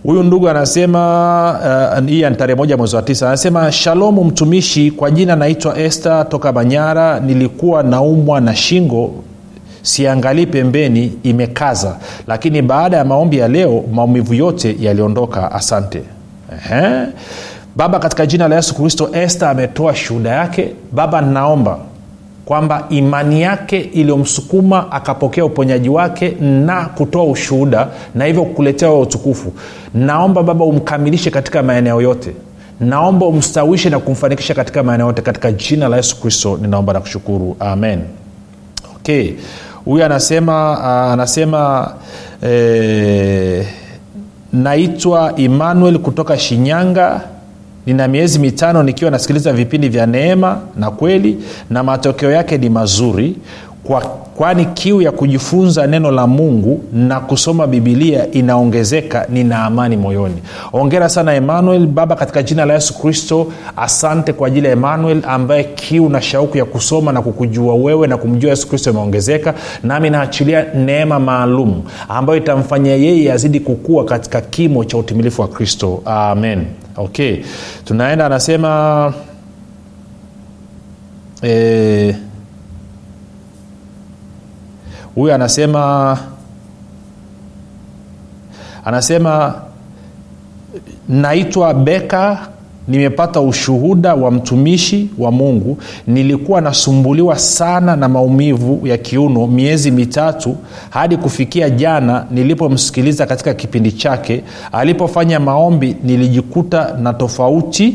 Huyu 0.02 0.22
ndugu 0.22 0.48
anasema 0.48 1.98
uh, 2.02 2.08
hii 2.08 2.24
ni 2.30 2.36
tarehe 2.36 2.56
moja 2.58 2.76
mwezi 2.76 2.96
wa 2.96 3.02
tisa 3.02 3.28
anasema 3.28 3.72
shalomu 3.72 4.24
mtumishi 4.24 4.90
kwa 4.90 5.10
jina 5.10 5.36
naitwa 5.36 5.78
este 5.78 6.24
toka 6.28 6.52
manyara 6.52 7.20
nilikuwa 7.20 7.82
naumwa 7.82 8.40
na 8.40 8.54
shingo 8.56 9.10
siangalii 9.82 10.46
pembeni 10.46 11.12
imekaza. 11.22 11.96
Lakini 12.26 12.62
baada 12.62 12.96
ya 12.96 13.04
maombi 13.04 13.38
ya 13.38 13.48
leo 13.48 13.84
maumivu 13.92 14.34
yote 14.34 14.76
yaliondoka. 14.80 15.52
Asante. 15.52 16.02
Ehe. 16.52 17.06
baba 17.76 17.98
katika 17.98 18.26
jina 18.26 18.48
la 18.48 18.56
yesu 18.56 18.74
kristo 18.74 19.08
este 19.12 19.46
ametoa 19.46 19.94
shuhuda 19.94 20.30
yake. 20.30 20.68
Baba 20.92 21.20
naomba 21.20 21.78
kwamba 22.44 22.86
imani 22.90 23.42
yake 23.42 23.80
iliyomsukuma 23.80 24.92
akapokea 24.92 25.44
uponyaji 25.44 25.88
wake 25.88 26.30
na 26.40 26.84
kutoa 26.86 27.24
ushuhuda 27.24 27.88
na 28.14 28.24
hivyo 28.24 28.44
kukuletea 28.44 28.90
wa 28.90 29.00
utukufu. 29.00 29.52
Naomba 29.94 30.42
baba 30.42 30.64
umkamilishe 30.64 31.30
katika 31.30 31.62
maeneo 31.62 32.00
yote. 32.02 32.32
Naomba 32.80 33.26
umstawishe 33.26 33.90
na 33.90 33.98
kumfanikisha 33.98 34.54
katika 34.54 34.82
maeneo 34.82 35.06
yote. 35.06 35.22
Katika 35.22 35.52
jina 35.52 35.88
la 35.88 35.96
yesu 35.96 36.20
kristo 36.20 36.58
ninaomba 36.62 36.92
na 36.92 37.00
kushukuru. 37.00 37.56
Amen. 37.60 38.00
Okay 38.96 39.32
huyu 39.84 40.04
anasema 40.04 40.72
uh, 40.78 41.12
anasema 41.12 41.92
eh, 42.42 43.66
naitwa 44.52 45.32
emmanuel 45.40 45.98
kutoka 45.98 46.38
shinyanga. 46.38 47.20
Nina 47.86 48.08
miezi 48.08 48.38
mitano 48.38 48.82
nikiwa 48.82 49.10
nasikiliza 49.10 49.52
vipindi 49.52 49.88
vya 49.88 50.06
neema 50.06 50.60
na 50.76 50.90
kweli 50.90 51.38
na 51.70 51.82
matokeo 51.82 52.30
yake 52.30 52.58
ni 52.58 52.68
mazuri 52.68 53.36
kwa, 53.84 54.00
kwani 54.36 54.64
kiu 54.66 55.02
ya 55.02 55.12
kujifunza 55.12 55.86
neno 55.86 56.10
la 56.10 56.26
mungu 56.26 56.84
na 56.92 57.20
kusoma 57.20 57.66
bibilia 57.66 58.30
inaongezeka 58.30 59.26
nina 59.28 59.64
amani 59.64 59.96
moyoni. 59.96 60.34
Ongera 60.72 61.08
sana 61.08 61.34
emmanuel 61.34 61.86
baba 61.86 62.16
katika 62.16 62.42
jina 62.42 62.64
la 62.64 62.74
yesu 62.74 62.98
kristo 63.00 63.52
asante 63.76 64.32
kwa 64.32 64.46
ajili 64.48 64.66
ya 64.66 64.72
emmanuel 64.72 65.22
ambaye 65.28 65.64
kiu 65.64 66.08
na 66.08 66.22
shauku 66.22 66.58
ya 66.58 66.64
kusoma 66.64 67.12
na 67.12 67.22
kukujua 67.22 67.74
wewe 67.74 68.06
na 68.06 68.16
kumjua 68.16 68.50
yesu 68.50 68.68
kristo 68.68 68.90
imeongezeka 68.90 69.54
nami 69.82 70.10
naachilia 70.10 70.64
neema 70.74 71.18
maalum 71.20 71.82
ambayo 72.08 72.38
itamfanyia 72.38 72.96
yeye 72.96 73.32
azidi 73.32 73.60
kukua 73.60 74.04
katika 74.04 74.40
kimo 74.40 74.84
cha 74.84 74.98
utimilifu 74.98 75.42
wa 75.42 75.48
kristo. 75.48 76.02
Amen. 76.04 76.64
Okay. 76.96 77.36
Tunaenda 77.84 78.26
anasema 78.26 79.12
eh, 81.42 82.16
huyu 85.14 85.34
anasema 85.34 86.18
anasema 88.84 89.54
naitwa 91.08 91.74
beka 91.74 92.38
nimepata 92.88 93.40
ushuhuda 93.40 94.14
wa 94.14 94.30
mtumishi 94.30 95.10
wa 95.18 95.30
mungu. 95.32 95.78
Nilikuwa 96.06 96.60
nasumbuliwa 96.60 97.38
sana 97.38 97.96
na 97.96 98.08
maumivu 98.08 98.86
ya 98.86 98.98
kiuno 98.98 99.46
miezi 99.46 99.90
mitatu 99.90 100.56
hadi 100.90 101.16
kufikia 101.16 101.70
jana 101.70 102.26
nilipomsikiliza 102.30 103.26
katika 103.26 103.54
kipindi 103.54 103.92
chake. 103.92 104.42
Alipofanya 104.72 105.40
maombi 105.40 105.96
nilijikuta 106.04 106.96
na 107.02 107.14
tofauti 107.14 107.94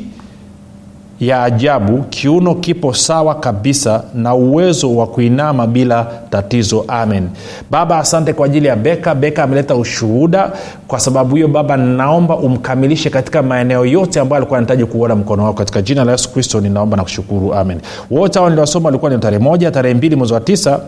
ya 1.19 1.43
ajabu 1.43 2.03
kiuno 2.03 2.55
kipo 2.55 2.93
sawa 2.93 3.35
kabisa 3.35 4.03
na 4.13 4.35
uwezo 4.35 4.95
wa 4.95 5.07
kuinama 5.07 5.67
bila 5.67 6.07
tatizo. 6.29 6.85
Amen. 6.87 7.29
Baba 7.71 7.97
asante 7.99 8.33
kwa 8.33 8.45
ajili 8.45 8.67
ya 8.67 8.75
beka. 8.75 9.15
Beka 9.15 9.43
ameleta 9.43 9.75
ushuhuda. 9.75 10.51
Kwa 10.87 10.99
sababu 10.99 11.35
hiyo 11.35 11.47
baba 11.47 11.77
naomba 11.77 12.37
umkamilishe 12.37 13.09
katika 13.09 13.41
maeneo 13.43 13.85
yote 13.85 14.19
ambayo 14.19 14.37
alikuwa 14.37 14.59
anahitaji 14.59 14.85
kuona 14.85 15.15
mkono 15.15 15.43
wako. 15.43 15.57
Katika 15.57 15.81
jina 15.81 16.03
la 16.03 16.11
yesu 16.11 16.33
kristo 16.33 16.61
ninaomba 16.61 16.97
na 16.97 17.03
kushukuru. 17.03 17.53
Amen. 17.53 17.79
Wote 18.11 18.39
hao 18.39 18.49
niliwasoma 18.49 18.85
walikuwa 18.85 19.11
ni 19.11 19.17
tarehe 19.19 19.43
moja 19.43 19.71
tarehe 19.71 19.95
mbili 19.95 20.15
mwezi 20.15 20.33
wa 20.33 20.39
tisa. 20.39 20.79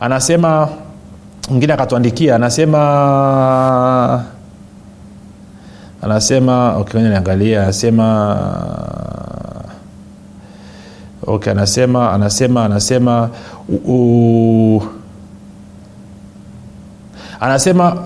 Anasema 0.00 0.68
mwingine 1.50 1.72
akatuandikia 1.72 2.36
anasema 2.36 4.24
anasema 6.02 6.76
okay, 6.76 7.00
niangalia 7.02 7.62
anasema 7.62 8.36
okay 11.28 11.52
anasema 11.52 12.12
anasema 12.12 12.64
anasema 12.64 13.28
u, 13.68 13.76
u, 14.76 14.82
anasema 17.40 17.96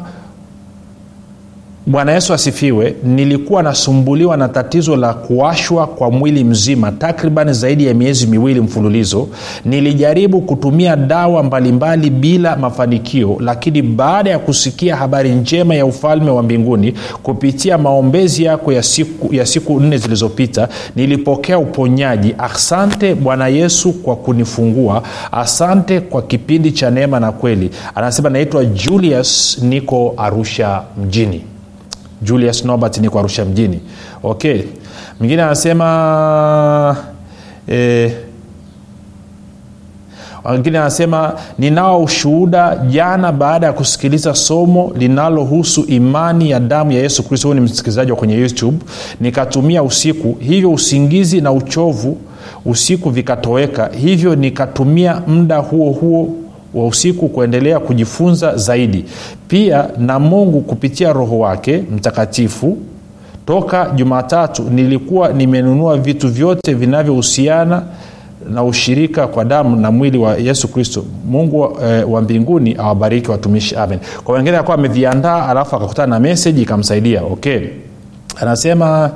bwana 1.87 2.12
yesu 2.12 2.35
asifiwe. 2.35 2.95
Nilikuwa 3.05 3.62
nasumbuliwa 3.62 4.37
na 4.37 4.49
tatizo 4.49 4.97
la 4.97 5.15
kuashwa 5.15 5.87
kwa 5.87 6.11
mwili 6.11 6.45
mzima 6.45 6.93
takriban 6.93 7.53
zaidi 7.53 7.87
ya 7.87 7.95
miezi 7.95 8.27
miwili 8.27 8.61
mfululizo. 8.61 9.29
Nilijaribu 9.65 10.41
kutumia 10.41 10.97
dawa 10.97 11.43
mbalimbali 11.43 12.11
bila 12.11 12.57
mafanikio 12.57 13.37
lakini 13.41 13.83
baada 13.83 14.31
ya 14.31 14.39
kusikia 14.39 14.97
habari 14.97 15.31
njema 15.31 15.75
ya 15.75 15.87
ufalme 15.87 16.31
wa 16.31 16.43
mbinguni 16.43 16.95
kupitia 17.23 17.79
maombezi 17.79 18.45
yako 18.45 18.73
ya 18.73 18.83
siku, 18.83 19.35
ya 19.35 19.47
siku 19.47 19.81
nne 19.81 19.99
zilizopita 19.99 20.69
nilipokea 20.97 21.59
uponyaji. 21.59 22.35
Asante 22.39 23.15
bwana 23.15 23.49
yesu 23.49 23.93
kwa 23.93 24.17
kunifungua. 24.17 25.03
Asante 25.33 26.01
kwa 26.01 26.23
kipindi 26.23 26.73
cha 26.73 26.91
neema 26.91 27.21
na 27.21 27.33
kweli. 27.33 27.71
Anasema 27.95 28.31
naitwa 28.31 28.65
julius 28.65 29.59
niko 29.62 30.15
arusha 30.17 30.83
mjini 31.05 31.41
julius 32.23 32.64
nobert 32.64 32.99
niko 32.99 33.19
arusha 33.19 33.45
mjini. 33.45 33.81
Okay. 34.23 34.62
Mwingine 35.21 35.43
anasema 35.43 36.97
eh, 37.69 38.12
wengine 40.45 40.79
anasema 40.79 41.33
ninao 41.59 42.02
ushuhuda 42.02 42.76
jana 42.76 43.33
baada 43.33 43.67
ya 43.67 43.73
kusikiliza 43.73 44.35
somo 44.35 44.93
linalohusu 44.99 45.85
imani 45.85 46.50
ya 46.50 46.61
damu 46.61 46.93
ya 46.93 47.02
yesu 47.02 47.23
kristo. 47.23 47.49
Huu 47.49 47.55
ni 47.55 47.61
msikilizaji 47.61 48.11
wa 48.11 48.17
kwenye 48.17 48.35
youtube. 48.35 48.79
Nikatumia 49.21 49.83
usiku 49.83 50.37
hivyo 50.41 50.73
usingizi 50.73 51.41
na 51.41 51.52
uchovu 51.52 52.19
usiku 52.64 53.11
vikatoweka. 53.11 53.91
Hivyo 54.00 54.35
nikatumia 54.35 55.23
muda 55.26 55.57
huo 55.59 55.93
huo 55.93 56.35
wa 56.75 56.87
usiku 56.87 57.29
kuendelea 57.29 57.81
kujifunza 57.81 58.57
zaidi. 58.57 59.05
Pia 59.49 59.88
na 59.99 60.19
mungu 60.19 60.61
kupitia 60.61 61.12
roho 61.12 61.38
wake 61.38 61.85
mtakatifu. 61.95 62.79
Toka 63.47 63.91
jumatatu 63.97 64.62
nilikuwa 64.62 65.29
nimenunua 65.33 65.97
vitu 65.99 66.29
vyote 66.29 66.75
vinavyohusiana 66.75 67.83
na 68.50 68.64
ushirika 68.64 69.26
kwa 69.26 69.45
damu 69.45 69.76
na 69.76 69.91
mwili 69.91 70.19
wa 70.19 70.37
yesu 70.37 70.69
kristo. 70.69 71.05
Mungu 71.29 71.79
eh, 71.85 72.11
wa 72.12 72.21
mbinguni 72.23 72.75
awabariki 72.79 73.31
watumishi. 73.31 73.76
Amen. 73.76 73.99
Kwa 74.25 74.35
wengine 74.35 74.57
akuwa 74.57 74.75
ameviandaa 74.79 75.47
alafu 75.49 75.76
akakutana 75.76 76.07
na 76.14 76.21
meseji 76.21 76.62
ikamsaidia. 76.62 77.23
Okay. 77.25 77.61
Anasema 78.41 79.11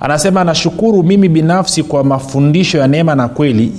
anasema 0.00 0.44
nashukuru 0.44 1.02
mimi 1.02 1.28
binafsi 1.28 1.82
kwa 1.82 2.04
mafundisho 2.04 2.78
ya 2.78 2.86
neema 2.88 3.14
na 3.14 3.28
kweli 3.28 3.72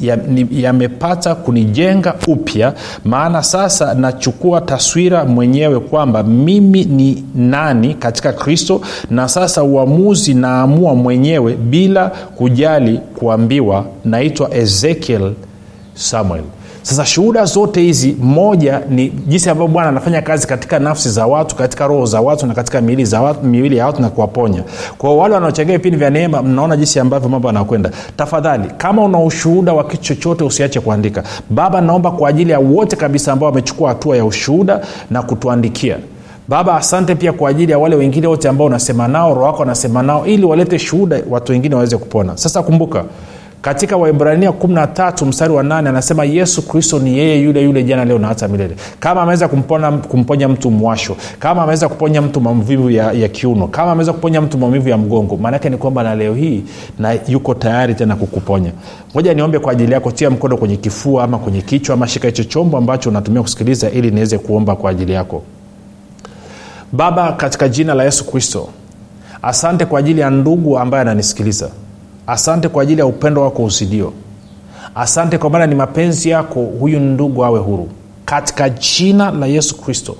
yamepata 0.51 1.29
ya 1.29 1.35
kunijenga 1.35 2.15
upya. 2.27 2.73
Maana 3.05 3.43
sasa 3.43 3.93
nachukua 3.93 4.61
taswira 4.61 5.25
mwenyewe 5.25 5.79
kwamba 5.79 6.23
mimi 6.23 6.85
ni 6.85 7.23
nani 7.35 7.93
katika 7.93 8.33
kristo 8.33 8.81
na 9.09 9.27
sasa 9.29 9.63
uamuzi 9.63 10.33
naamua 10.33 10.95
mwenyewe 10.95 11.53
bila 11.55 12.07
kujali 12.09 12.99
kuambiwa. 13.15 13.85
Naitwa 14.05 14.55
ezekiel 14.55 15.31
samuel 15.93 16.43
sasa 16.83 17.05
shuhuda 17.05 17.45
zote 17.45 17.81
hizi 17.81 18.17
moja 18.21 18.81
ni 18.89 19.09
jinsi 19.09 19.49
ambavyo 19.49 19.73
bwana 19.73 19.89
anafanya 19.89 20.21
kazi 20.21 20.47
katika 20.47 20.79
nafsi 20.79 21.09
za 21.09 21.27
watu 21.27 21.55
katika 21.55 21.87
roho 21.87 22.05
za 22.05 22.21
watu 22.21 22.45
na 22.47 22.53
katika 22.53 22.81
miili, 22.81 23.05
za 23.05 23.21
watu, 23.21 23.43
miili 23.45 23.77
ya 23.77 23.85
watu 23.85 24.01
na 24.01 24.09
kuwaponya. 24.09 24.63
Kwao 24.97 25.17
wale 25.17 25.33
wanaochangia 25.33 25.77
vipindi 25.77 25.97
vya 25.97 26.09
neema 26.09 26.41
mnaona 26.43 26.77
jinsi 26.77 26.99
ambavyo 26.99 27.29
mambo 27.29 27.47
yanakwenda. 27.47 27.91
Tafadhali 28.17 28.63
kama 28.77 29.03
una 29.03 29.19
ushuhuda 29.19 29.73
wa 29.73 29.83
kitu 29.83 30.03
chochote 30.03 30.43
usiache 30.43 30.79
kuandika. 30.79 31.23
Baba 31.49 31.81
naomba 31.81 32.11
kwa 32.11 32.29
ajili 32.29 32.51
ya 32.51 32.59
wote 32.59 32.95
kabisa 32.95 33.33
ambao 33.33 33.49
wamechukua 33.49 33.89
hatua 33.89 34.17
ya 34.17 34.25
ushuhuda 34.25 34.81
na 35.11 35.21
kutuandikia. 35.21 35.97
Baba 36.47 36.75
asante 36.75 37.15
pia 37.15 37.33
kwa 37.33 37.49
ajili 37.49 37.71
ya 37.71 37.79
wale 37.79 37.95
wengine 37.95 38.27
wote 38.27 38.49
ambao 38.49 38.67
unasema 38.67 39.07
nao 39.07 39.29
roho 39.33 39.45
wako 39.45 39.63
anasema 39.63 40.03
nao 40.03 40.25
ili 40.25 40.45
walete 40.45 40.79
shuhuda 40.79 41.19
watu 41.29 41.51
wengine 41.51 41.75
waweze 41.75 41.97
kupona. 41.97 42.37
Sasa 42.37 42.63
kumbuka 42.63 43.03
katika 43.63 43.97
waibrania 43.97 44.49
13 44.49 45.25
mstari 45.25 45.53
wa 45.53 45.63
8 45.63 45.87
anasema 45.89 46.25
yesu 46.25 46.67
kristo 46.67 46.99
ni 46.99 47.17
yeye 47.17 47.41
yule 47.41 47.63
yule 47.63 47.83
jana 47.83 48.05
leo 48.05 48.19
na 48.19 48.27
hata 48.27 48.47
milele. 48.47 48.75
Kama 48.99 49.21
ameweza 49.21 49.47
kumponya 50.07 50.49
mtu 50.49 50.71
mwasho 50.71 51.15
kama 51.39 51.61
ameweza 51.63 51.89
kuponya 51.89 52.21
mtu 52.21 52.41
maumivu 52.41 52.89
ya, 52.89 53.11
ya 53.11 53.27
kiuno 53.27 53.67
kama 53.67 53.91
ameweza 53.91 54.13
kuponya 54.13 54.41
mtu 54.41 54.57
maumivu 54.57 54.89
ya 54.89 54.97
mgongo 54.97 55.37
maanake 55.37 55.69
ni 55.69 55.77
kwamba 55.77 56.03
na 56.03 56.15
leo 56.15 56.33
hii 56.33 56.63
na 56.99 57.17
yuko 57.27 57.53
tayari 57.53 57.95
tena 57.95 58.15
kukuponya. 58.15 58.71
Moja 59.13 59.33
niombe 59.33 59.59
kwa 59.59 59.71
ajili 59.71 59.93
yako 59.93 60.11
tia 60.11 60.29
mkono 60.29 60.57
kwenye 60.57 60.77
kifua 60.77 61.23
ama 61.23 61.37
kwenye 61.37 61.61
kichwa 61.61 61.93
ama 61.93 62.07
shika 62.07 62.27
hicho 62.27 62.43
chombo 62.43 62.77
ambacho 62.77 63.09
unatumia 63.09 63.41
kusikiliza 63.41 63.89
ili 63.89 64.11
niweze 64.11 64.37
kuomba 64.37 64.75
kwa 64.75 64.91
ajili 64.91 65.11
yako. 65.13 65.43
Baba 66.91 67.31
katika 67.31 67.69
jina 67.69 67.93
la 67.93 68.03
yesu 68.03 68.31
kristo 68.31 68.69
asante 69.41 69.85
kwa 69.85 69.99
ajili 69.99 70.21
ya 70.21 70.29
ndugu 70.29 70.79
ambaye 70.79 71.01
ananisikiliza 71.01 71.69
asante 72.27 72.69
kwa 72.69 72.83
ajili 72.83 72.99
ya 72.99 73.05
upendo 73.05 73.41
wako 73.41 73.63
usidio. 73.63 74.13
Asante 74.95 75.37
kwa 75.37 75.49
maana 75.49 75.67
ni 75.67 75.75
mapenzi 75.75 76.29
yako 76.29 76.63
huyu 76.63 76.99
ndugu 76.99 77.45
awe 77.45 77.59
huru. 77.59 77.89
Katika 78.25 78.69
jina 78.69 79.31
la 79.31 79.45
yesu 79.45 79.81
kristo. 79.81 80.15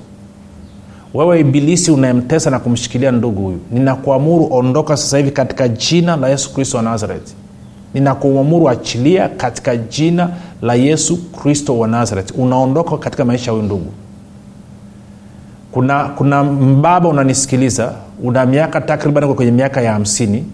Wewe 1.14 1.40
ibilisi 1.40 1.92
unayemtesa 1.92 2.50
na 2.50 2.60
kumshikilia 2.60 3.12
ndugu 3.12 3.42
huyu 3.44 3.60
ninakuamuru 3.72 4.48
ondoka 4.54 4.98
sasa 4.98 5.18
hivi 5.18 5.32
katika 5.32 5.68
jina 5.68 6.16
la 6.16 6.30
yesu 6.30 6.54
kristo 6.54 6.78
wa 6.78 6.84
nazareti 6.84 7.34
ninakuamuru 7.94 8.70
achilia 8.70 9.30
katika 9.30 9.76
jina 9.78 10.30
la 10.62 10.74
yesu 10.76 11.32
kristo 11.32 11.80
wa 11.80 11.88
nazareti 11.88 12.34
unaondoka 12.34 12.98
katika 12.98 13.26
maisha 13.26 13.46
ya 13.46 13.52
huyu 13.52 13.64
ndugu. 13.66 13.92
Kuna 15.72 16.04
kuna 16.06 16.44
mbaba 16.44 17.10
unanisikiliza 17.10 17.94
una 18.24 18.46
miaka 18.46 18.82
takriban 18.82 19.34
kwenye 19.36 19.52
miaka 19.52 19.82
ya 19.82 19.94
hamsini 19.94 20.46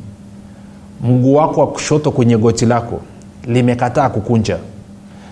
mguu 1.04 1.36
wako 1.36 1.62
wa 1.62 1.68
kushoto 1.68 2.12
kwenye 2.12 2.38
goti 2.38 2.66
lako 2.66 3.00
limekataa 3.48 4.10
kukunja. 4.10 4.58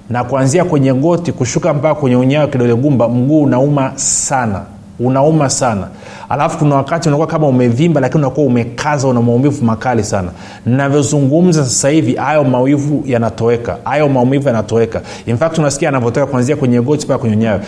Na 0.09 0.23
kuanzia 0.23 0.65
kwenye 0.65 0.93
goti 0.93 1.31
kushuka 1.31 1.73
mpaka 1.73 1.95
kwenye 1.95 2.15
unyayo 2.15 2.47
kidole 2.47 2.75
gumba 2.75 3.09
mguu 3.09 3.41
unauma 3.43 3.91
sana. 3.95 4.61
Unauma 4.99 5.49
sana. 5.49 5.87
Alafu 6.29 6.57
kuna 6.57 6.75
wakati 6.75 7.07
unakuwa 7.09 7.27
kama 7.27 7.47
umevimba 7.47 8.01
lakini 8.01 8.23
unakuwa 8.23 8.47
umekaza 8.47 9.07
una 9.07 9.21
maumivu 9.21 9.65
makali 9.65 10.03
sana. 10.03 10.29
Navyozungumza 10.65 11.63
sasa 11.63 11.89
hivi 11.89 12.15
hayo 12.15 12.43
maumivu 12.43 13.03
yanatoweka. 13.05 13.77
Hayo 13.83 14.09
maumivu 14.09 14.47
yanatoweka. 14.47 15.01
Infact 15.25 15.57
unasikia 15.57 15.89
anavyotoka 15.89 16.25
kuanzia 16.25 16.55
kwenye 16.55 16.81
goti 16.81 17.05
mpaka 17.05 17.19
kwenye 17.19 17.35
nyayo 17.35 17.59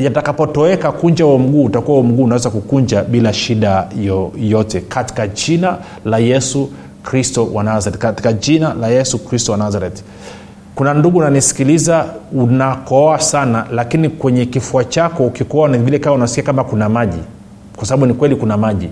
yatakapotoweka 0.00 0.92
kunja 0.92 1.24
huo 1.24 1.38
mguu 1.38 1.64
utakuwa 1.64 2.02
mguu 2.02 2.24
unaweza 2.24 2.50
kukunja 2.50 3.02
bila 3.02 3.32
shida 3.32 3.86
yoyote 4.02 4.80
katika 4.80 5.28
jina 5.28 5.76
la 6.04 6.18
yesu 6.18 6.68
kristo 7.08 7.48
wa 7.52 7.64
nazareth. 7.64 7.98
Katika 7.98 8.32
jina 8.32 8.74
la 8.74 8.88
yesu 8.88 9.18
kristo 9.18 9.52
wa 9.52 9.58
nazareth. 9.58 10.02
Kuna 10.74 10.94
ndugu 10.94 11.18
unanisikiliza 11.18 12.06
unakoa 12.32 13.20
sana 13.20 13.66
lakini 13.72 14.08
kwenye 14.08 14.46
kifua 14.46 14.84
chako 14.84 15.26
ukikoa 15.26 15.68
vile 15.68 15.98
kama 15.98 16.16
unasikia 16.16 16.42
kama 16.44 16.64
kuna 16.64 16.88
maji. 16.88 17.18
Kwa 17.76 17.86
sababu 17.86 18.06
ni 18.06 18.14
kweli 18.14 18.36
kuna 18.36 18.56
maji. 18.56 18.88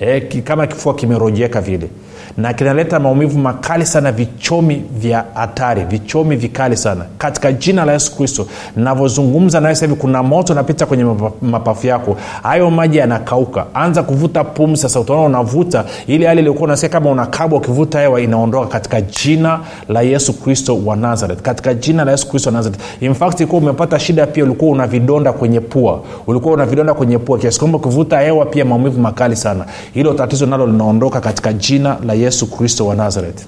E, 0.00 0.20
kama 0.20 0.66
kifua 0.66 0.94
kimerojeka 0.94 1.60
vile 1.60 1.88
na 2.36 2.52
kinaleta 2.54 3.00
maumivu 3.00 3.38
makali 3.38 3.86
sana 3.86 4.12
vichomi 4.12 4.82
vya 4.98 5.24
hatari 5.34 5.84
vichomi 5.84 6.36
vikali 6.36 6.76
sana. 6.76 7.04
Katika 7.18 7.52
jina 7.52 7.84
la 7.84 7.92
yesu 7.92 8.16
kristo 8.16 8.46
navyozungumza 8.76 9.60
nawe 9.60 9.74
hivi 9.74 9.94
kuna 9.94 10.22
moto 10.22 10.52
unapita 10.52 10.86
kwenye 10.86 11.04
mapafu 11.42 11.86
yako. 11.86 12.16
Hayo 12.42 12.70
maji 12.70 12.98
yanakauka. 12.98 13.66
Anza 13.74 14.02
kuvuta 14.02 14.44
pumu 14.44 14.76
sasa 14.76 15.00
utaona 15.00 15.22
unavuta. 15.26 15.84
Ili 16.06 16.24
hali 16.24 16.40
iliokuwa 16.40 16.64
unasikia 16.64 16.88
kama 16.88 17.10
unakabwa 17.10 17.58
ukivuta 17.58 18.00
hewa 18.00 18.20
inaondoka 18.20 18.66
katika 18.66 19.00
jina 19.00 19.60
la 19.88 20.02
yesu 20.02 20.32
kristo 20.40 20.78
wa 20.84 20.96
nazareth. 20.96 21.42
Katika 21.42 21.74
jina 21.74 22.04
la 22.04 22.10
yesu 22.10 22.28
kristo 22.28 22.48
wa 22.50 22.52
nazareth. 22.56 22.80
Infact 23.00 23.40
ilikuwa 23.40 23.62
umepata 23.62 23.98
shida 23.98 24.26
pia 24.26 24.44
ulikuwa 24.44 24.70
una 24.72 24.86
vidonda 24.86 25.32
kwenye 25.32 25.60
pua. 25.60 26.00
Ulikuwa 26.26 26.54
una 26.54 26.66
vidonda 26.66 26.94
kwenye 26.94 27.18
pua 27.18 27.38
kiasi 27.38 27.58
kwamba 27.58 27.78
ukivuta 27.78 28.20
hewa 28.20 28.46
pia 28.46 28.64
maumivu 28.64 29.00
makali 29.00 29.36
sana. 29.36 29.64
Hilo 29.94 30.14
tatizo 30.14 30.46
nalo 30.46 30.66
linaondoka 30.66 31.20
katika 31.20 31.52
jina 31.52 31.96
la 32.10 32.14
yesu 32.14 32.46
kristo 32.50 32.86
wa 32.86 32.94
nazareth. 32.94 33.42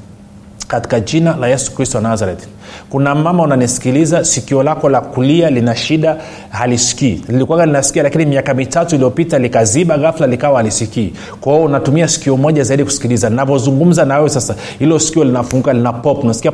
Katika 0.68 1.00
jina 1.00 1.36
la 1.36 1.48
yesu 1.48 1.74
kristo 1.74 1.98
wa 1.98 2.02
nazareth 2.02 2.44
kuna 2.90 3.14
mama 3.14 3.42
unanisikiliza 3.42 4.24
sikio 4.24 4.62
lako 4.62 4.88
la 4.88 5.00
kulia 5.00 5.50
lina 5.50 5.76
shida 5.76 6.16
halisikii. 6.50 7.22
Lilikuwaga 7.28 7.66
linasikia 7.66 8.02
lakini 8.02 8.26
miaka 8.26 8.54
mitatu 8.54 8.94
iliyopita 8.94 9.38
likaziba 9.38 9.98
ghafla 9.98 10.26
likawa 10.26 10.56
halisikii. 10.56 11.12
Kwa 11.40 11.52
hiyo 11.52 11.64
unatumia 11.64 12.08
sikio 12.08 12.36
moja 12.36 12.62
zaidi 12.64 12.84
kusikiliza. 12.84 13.30
Navyozungumza 13.30 14.04
na 14.04 14.16
wewe 14.16 14.28
sasa 14.30 14.54
hilo 14.78 14.98
sikio 14.98 15.24
linafunguka 15.24 15.72
lina 15.72 15.92
pop 15.92 16.24
unasikia 16.24 16.52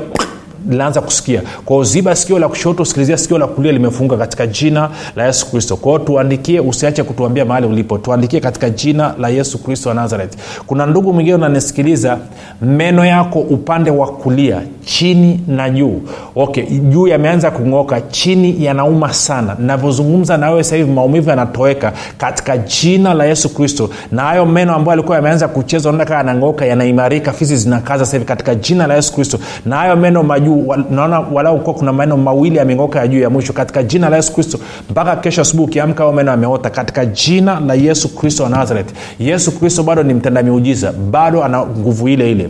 linaanza 0.70 1.00
kusikia. 1.00 1.42
Kwao 1.64 1.84
ziba 1.84 2.16
sikio 2.16 2.38
la 2.38 2.48
kushoto 2.48 2.84
sikilizia 2.84 3.18
sikio 3.18 3.38
la 3.38 3.46
kulia 3.46 3.72
limefunga 3.72 4.16
katika 4.16 4.46
jina 4.46 4.90
la 5.16 5.26
yesu 5.26 5.50
kristo. 5.50 5.76
Kwao 5.76 5.98
tuandikie 5.98 6.60
usiache 6.60 7.02
kutuambia 7.02 7.44
mahali 7.44 7.66
ulipo. 7.66 7.98
Tuandikie 7.98 8.40
katika 8.40 8.70
jina 8.70 9.14
la 9.18 9.28
yesu 9.28 9.58
kristo 9.58 9.88
wa 9.88 9.94
nazareth. 9.94 10.36
Kuna 10.66 10.86
ndugu 10.86 11.12
mwingine 11.12 11.34
unanisikiliza 11.36 12.18
meno 12.62 13.04
yako 13.04 13.38
upande 13.40 13.90
wa 13.90 14.06
kulia 14.06 14.62
chini 14.88 15.40
na 15.46 15.70
juu. 15.70 16.00
Okay 16.36 16.64
juu 16.66 17.06
yameanza 17.08 17.50
kung'oka 17.50 18.00
chini 18.00 18.64
yanauma 18.64 19.12
sana. 19.12 19.56
Navyozungumza 19.58 20.36
na 20.36 20.50
wewe 20.50 20.62
hivi 20.62 20.90
maumivu 20.92 21.30
yanatoweka 21.30 21.92
katika 22.18 22.58
jina 22.58 23.14
la 23.14 23.24
yesu 23.24 23.54
kristo. 23.54 23.90
Na 24.12 24.22
hayo 24.22 24.46
meno 24.46 24.74
ambayo 24.74 24.92
alikuwa 24.92 25.16
yameanza 25.16 25.48
kucheza 25.48 25.88
naona 25.90 26.04
kaa 26.04 26.16
yanang'oka 26.16 26.66
yanaimarika 26.66 27.32
fizi 27.32 27.56
zinakaza 27.56 28.06
sahivi 28.06 28.24
katika 28.24 28.54
jina 28.54 28.86
la 28.86 28.94
yesu 28.94 29.14
kristo. 29.14 29.38
Na 29.66 29.76
hayo 29.76 29.96
meno 29.96 30.22
majuu 30.22 30.68
wa- 30.68 30.76
naona 30.90 31.20
walau 31.20 31.60
kuwa 31.60 31.74
kuna 31.76 31.92
maneno 31.92 32.16
mawili 32.16 32.56
yameng'oka 32.56 32.98
ya 32.98 33.08
juu 33.08 33.20
ya 33.20 33.30
mwisho 33.30 33.52
katika 33.52 33.82
jina 33.82 34.08
la 34.08 34.16
yesu 34.16 34.32
kristo. 34.32 34.58
Mpaka 34.90 35.16
kesho 35.16 35.40
asubuhi 35.42 35.68
ukiamka 35.68 36.02
hayo 36.04 36.12
meno 36.16 36.30
yameota 36.30 36.70
katika 36.70 37.06
jina 37.06 37.60
la 37.60 37.74
yesu 37.74 38.14
kristo 38.16 38.42
wa 38.42 38.48
nazareth. 38.48 38.88
Yesu 39.18 39.58
kristo 39.58 39.82
bado 39.82 40.02
ni 40.02 40.14
mtenda 40.14 40.42
miujiza 40.42 40.92
bado 40.92 41.44
ana 41.44 41.66
nguvu 41.66 42.08
ile 42.08 42.30
ile. 42.32 42.48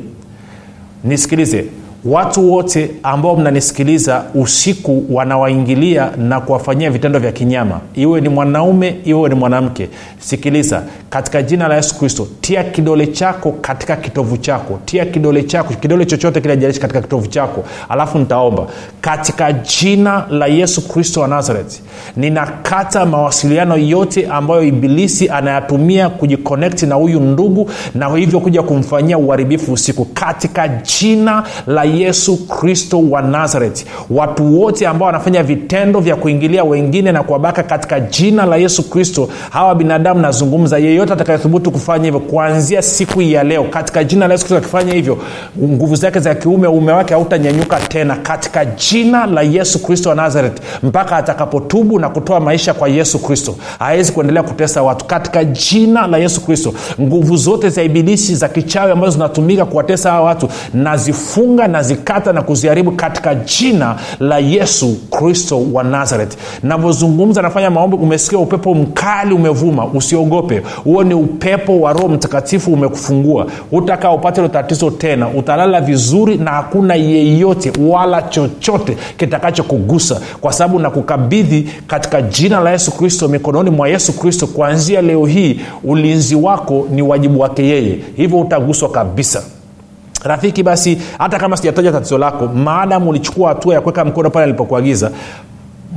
Nisikilize 1.04 1.64
watu 2.04 2.52
wote 2.52 2.90
ambao 3.02 3.36
mnanisikiliza 3.36 4.24
usiku 4.34 5.04
wanawaingilia 5.10 6.10
na 6.16 6.40
kuwafanyia 6.40 6.90
vitendo 6.90 7.18
vya 7.18 7.32
kinyama. 7.32 7.80
Iwe 7.94 8.20
ni 8.20 8.28
mwanaume 8.28 8.96
iwe 9.04 9.28
ni 9.28 9.34
mwanamke. 9.34 9.88
Sikiliza 10.18 10.82
katika 11.10 11.42
jina 11.42 11.68
la 11.68 11.74
yesu 11.76 11.98
kristo 11.98 12.28
tia 12.40 12.64
kidole 12.64 13.06
chako 13.06 13.52
katika 13.60 13.96
kitovu 13.96 14.36
chako. 14.36 14.78
Tia 14.84 15.06
kidole 15.06 15.42
chako 15.42 15.74
kidole 15.74 16.04
chochote 16.06 16.40
kile 16.40 16.56
jarishi 16.56 16.80
katika 16.80 17.00
kitovu 17.00 17.26
chako. 17.26 17.64
Alafu 17.88 18.18
nitaomba. 18.18 18.66
Katika 19.00 19.52
jina 19.52 20.26
la 20.30 20.46
yesu 20.46 20.88
kristo 20.88 21.20
wa 21.20 21.28
nazareth 21.28 21.80
ninakata 22.16 23.06
mawasiliano 23.06 23.76
yote 23.76 24.26
ambayo 24.26 24.62
ibilisi 24.62 25.28
anayatumia 25.28 26.08
kujikonekti 26.08 26.86
na 26.86 26.94
huyu 26.94 27.20
ndugu 27.20 27.70
na 27.94 28.08
hivyo 28.16 28.40
kuja 28.40 28.62
kumfanyia 28.62 29.18
uharibifu 29.18 29.72
usiku. 29.72 30.04
Katika 30.04 30.68
jina 30.68 31.42
la 31.66 31.84
yesu 31.84 32.46
kristo 32.46 33.00
wa 33.10 33.22
nazareth 33.22 33.84
watu 34.10 34.60
wote 34.60 34.86
ambao 34.86 35.06
wanafanya 35.06 35.42
vitendo 35.42 36.00
vya 36.00 36.16
kuingilia 36.16 36.64
wengine 36.64 37.12
na 37.12 37.22
kuwabaka 37.22 37.62
katika 37.62 38.00
jina 38.00 38.46
la 38.46 38.56
yesu 38.56 38.90
kristo 38.90 39.28
hawa 39.50 39.74
binadamu 39.74 40.20
nazungumza 40.20 40.78
yeyote 40.98 41.12
atakayethubutu 41.12 41.70
kufanya 41.70 42.04
hivyo 42.04 42.20
kuanzia 42.20 42.82
siku 42.82 43.22
ya 43.22 43.44
leo 43.44 43.64
katika 43.64 44.04
jina 44.04 44.26
la 44.28 44.34
yesu 44.34 44.56
akifanya 44.56 44.92
hivyo 44.94 45.18
nguvu 45.62 45.96
zake 45.96 46.20
za 46.20 46.34
kiume 46.34 46.68
uume 46.68 46.92
wake 46.92 47.14
hautanyanyuka 47.14 47.80
tena 47.80 48.16
katika 48.16 48.64
jina 48.64 49.26
la 49.26 49.42
yesu 49.42 49.82
kristo 49.82 50.08
wa 50.08 50.14
nazareth 50.14 50.62
mpaka 50.82 51.16
atakapotubu 51.16 51.98
na 51.98 52.08
kutoa 52.08 52.40
maisha 52.40 52.74
kwa 52.74 52.88
yesu 52.88 53.18
kristo. 53.18 53.54
Hawezi 53.78 54.12
kuendelea 54.12 54.42
kutesa 54.42 54.82
watu. 54.82 55.04
Katika 55.04 55.44
jina 55.44 56.06
la 56.06 56.18
yesu 56.18 56.40
kristo 56.40 56.74
nguvu 57.00 57.36
zote 57.36 57.68
za 57.68 57.82
ibilisi 57.82 58.34
za 58.34 58.48
kichawi 58.48 58.92
ambazo 58.92 59.12
zinatumika 59.12 59.64
kuwatesa 59.64 60.10
hawa 60.10 60.26
watu 60.26 60.48
nazifunga 60.74 61.68
nazikata 61.68 62.32
na 62.32 62.42
kuziharibu 62.42 62.92
katika 62.92 63.34
jina 63.34 63.96
la 64.20 64.38
yesu 64.38 64.96
kristo 65.10 65.62
wa 65.72 65.84
nazareth. 65.84 66.36
Navyozungumza 66.62 67.42
nafanya 67.42 67.70
maombi 67.70 67.96
umesikia 67.96 68.38
upepo 68.38 68.74
mkali 68.74 69.34
umevuma 69.34 69.86
usiogope 69.86 70.62
huo 70.88 71.04
ni 71.04 71.14
upepo 71.14 71.80
wa 71.80 71.92
roho 71.92 72.08
mtakatifu 72.08 72.72
umekufungua. 72.72 73.46
Utakaa 73.72 74.10
upate 74.12 74.40
hilo 74.40 74.52
tatizo 74.52 74.90
tena. 74.90 75.28
Utalala 75.28 75.80
vizuri 75.80 76.36
na 76.36 76.50
hakuna 76.50 76.94
yeyote 76.94 77.72
wala 77.88 78.22
chochote 78.22 78.96
kitakachokugusa. 79.16 80.20
Kwa 80.40 80.52
sababu 80.52 80.78
nakukabidhi 80.78 81.68
katika 81.86 82.22
jina 82.22 82.60
la 82.60 82.70
yesu 82.70 82.90
kristo 82.96 83.28
mikononi 83.28 83.70
mwa 83.70 83.88
yesu 83.88 84.12
kristo 84.18 84.46
kuanzia 84.46 85.02
leo 85.02 85.26
hii 85.26 85.60
ulinzi 85.84 86.34
wako 86.36 86.86
ni 86.90 87.02
wajibu 87.02 87.40
wake 87.40 87.64
yeye. 87.66 87.98
Hivyo 88.16 88.40
utaguswa 88.40 88.88
kabisa. 88.88 89.42
Rafiki 90.24 90.62
basi 90.62 90.98
hata 91.18 91.38
kama 91.38 91.56
sijataja 91.56 91.92
tatizo 91.92 92.18
lako 92.18 92.46
maadamu 92.46 93.10
ulichukua 93.10 93.48
hatua 93.48 93.74
ya 93.74 93.80
kuweka 93.80 94.04
mkono 94.04 94.30
pale 94.30 94.44
alipokuagiza 94.44 95.10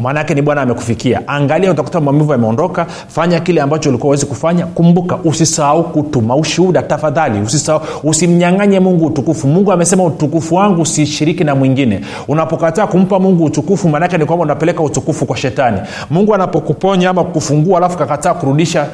maanaake 0.02 0.34
ni 0.34 0.42
bwana 0.42 0.62
amekufikia. 0.62 1.28
Angalia 1.28 1.72
utakuta 1.72 2.02
maumivu 2.02 2.32
yameondoka. 2.32 2.86
Fanya 3.08 3.40
kile 3.40 3.62
ambacho 3.62 3.90
ulikuwa 3.90 4.08
uwezi 4.08 4.26
kufanya. 4.26 4.66
Kumbuka 4.66 5.18
usisahau 5.24 5.84
kutuma 5.84 6.36
ushuhuda. 6.36 6.82
Tafadhali 6.82 7.42
usisahau. 7.42 7.82
Usimnyanganye 8.04 8.80
mungu 8.80 9.06
utukufu. 9.06 9.48
Mungu 9.48 9.72
amesema 9.72 10.04
utukufu 10.04 10.56
wangu 10.56 10.82
usishiriki 10.82 11.44
na 11.44 11.56
mwingine. 11.56 12.02
Unapokataa 12.28 12.88
kumpa 12.88 13.20
mungu 13.20 13.44
utukufu 13.44 13.90
maanake 13.90 14.18
ni 14.18 14.26
kwamba 14.26 14.44
unapeleka 14.44 14.84
utukufu 14.84 15.26
kwa 15.26 15.38
shetani. 15.38 15.80
Mungu 16.10 16.36
anapokuponya 16.36 17.10
ama 17.10 17.24
kukufungua 17.24 17.78
alafu 17.78 17.98
kakataa 17.98 18.34
kurudisha 18.34 18.88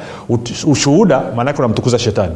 ushuhuda 0.66 1.22
maanaake 1.36 1.58
unamtukuza 1.58 1.98
shetani 1.98 2.32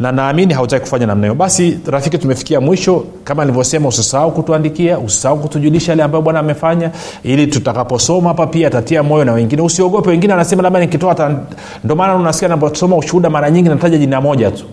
na 0.00 0.12
naamini 0.12 0.54
hautaki 0.54 0.82
kufanya 0.82 1.06
namna 1.06 1.26
hiyo. 1.26 1.34
Basi 1.34 1.78
rafiki 1.86 2.18
tumefikia 2.18 2.60
mwisho. 2.60 3.04
Kama 3.24 3.44
nilivyosema 3.44 3.88
usisahau 3.88 4.32
kutuandikia 4.32 4.98
usisahau 4.98 5.38
kutujulisha 5.40 5.92
yale 5.92 6.02
ambayo 6.02 6.22
bwana 6.22 6.38
amefanya. 6.38 6.90
Ili 7.22 7.46
tutakaposoma 7.46 8.28
hapa 8.28 8.46
pia 8.46 8.66
atatia 8.66 9.02
moyo 9.02 9.24
na 9.24 9.32
wengine. 9.32 9.62
Usiogope 9.62 10.10
wengine 10.10 10.32
anasema 10.32 10.62
labda 10.62 10.80
nikitoa 10.80 11.40
ndo 11.84 11.96
maana 11.96 12.16
unasikia 12.16 12.48
naposoma 12.48 12.96
ushuhuda 12.96 13.30
mara 13.30 13.50
nyingi 13.50 13.68
nataja 13.68 13.98
jina 13.98 14.20
moja 14.20 14.50
tu. 14.50 14.64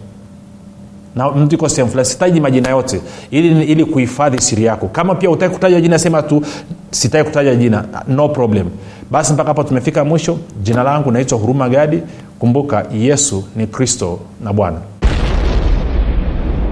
Na 1.15 1.31
mtu 1.31 1.69
sehemu 1.69 1.91
fulani 1.91 2.09
sitaji 2.09 2.39
majina 2.41 2.69
yote. 2.69 3.01
Ili, 3.31 3.63
ili 3.63 3.85
kuhifadhi 3.85 4.41
siri 4.41 4.63
yako. 4.63 4.87
Kama 4.87 5.15
pia 5.15 5.29
utaki 5.29 5.53
kutaja 5.53 5.81
jina 5.81 5.99
sema 5.99 6.21
tu 6.21 6.41
sitaki 6.91 7.23
kutaja 7.29 7.55
jina. 7.55 7.85
No 8.07 8.29
problem. 8.29 8.69
Basi 9.11 9.33
mpaka 9.33 9.47
hapo 9.47 9.63
tumefika 9.63 10.05
mwisho. 10.05 10.37
Jina 10.63 10.83
langu 10.83 11.11
naitwa 11.11 11.37
huruma 11.37 11.69
gadi. 11.69 11.99
Kumbuka 12.39 12.85
yesu 12.93 13.43
ni 13.55 13.67
kristo 13.67 14.19
na 14.43 14.53
bwana 14.53 14.77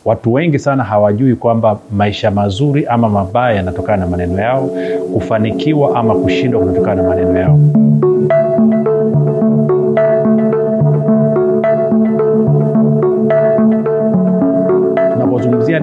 watu 0.05 0.33
wengi 0.33 0.59
sana 0.59 0.83
hawajui 0.83 1.35
kwamba 1.35 1.79
maisha 1.91 2.31
mazuri 2.31 2.85
ama 2.85 3.09
mabaya 3.09 3.55
yanatokana 3.55 3.97
na 3.97 4.07
maneno 4.07 4.41
yao 4.41 4.69
kufanikiwa 5.13 5.95
ama 5.99 6.15
kushindwa 6.15 6.61
kunatokana 6.61 7.01
na 7.03 7.09
maneno 7.09 7.39
yao 7.39 7.59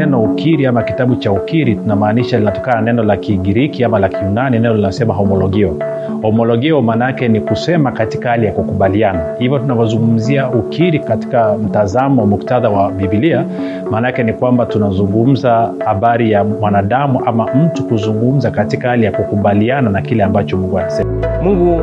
neno 0.01 0.23
ukiri 0.23 0.67
ama 0.67 0.83
kitabu 0.83 1.17
cha 1.17 1.33
ukiri 1.33 1.75
tunamaanisha 1.77 2.39
linatokana 2.39 2.77
na 2.77 2.83
neno 2.83 3.03
la 3.03 3.17
kigiriki 3.17 3.85
ama 3.85 3.99
la 3.99 4.09
kiunani 4.09 4.59
neno 4.59 4.75
linasema 4.75 5.15
homologio. 5.15 5.77
Homologio 6.23 6.83
maana 6.83 7.05
yake 7.05 7.29
ni 7.29 7.41
kusema 7.41 7.93
katika 7.93 8.31
hali 8.31 8.47
ya 8.47 8.53
kukubaliana. 8.53 9.21
Hivyo 9.39 9.59
tunavyozungumzia 9.59 10.49
ukiri 10.51 10.99
katika 10.99 11.55
mtazamo 11.59 12.27
muktadha 12.27 12.69
wa 12.69 12.91
bibilia 12.93 13.45
maana 13.91 14.07
yake 14.07 14.23
ni 14.23 14.33
kwamba 14.33 14.67
tunazungumza 14.67 15.73
habari 15.85 16.31
ya 16.31 16.45
mwanadamu 16.45 17.23
ama 17.27 17.47
mtu 17.55 17.85
kuzungumza 17.85 18.51
katika 18.51 18.89
hali 18.89 19.05
ya 19.05 19.13
kukubaliana 19.13 19.91
na 19.91 20.03
kile 20.03 20.23
ambacho 20.25 20.57
mungu 20.57 20.79
anasema. 20.79 21.11
Mungu 21.43 21.83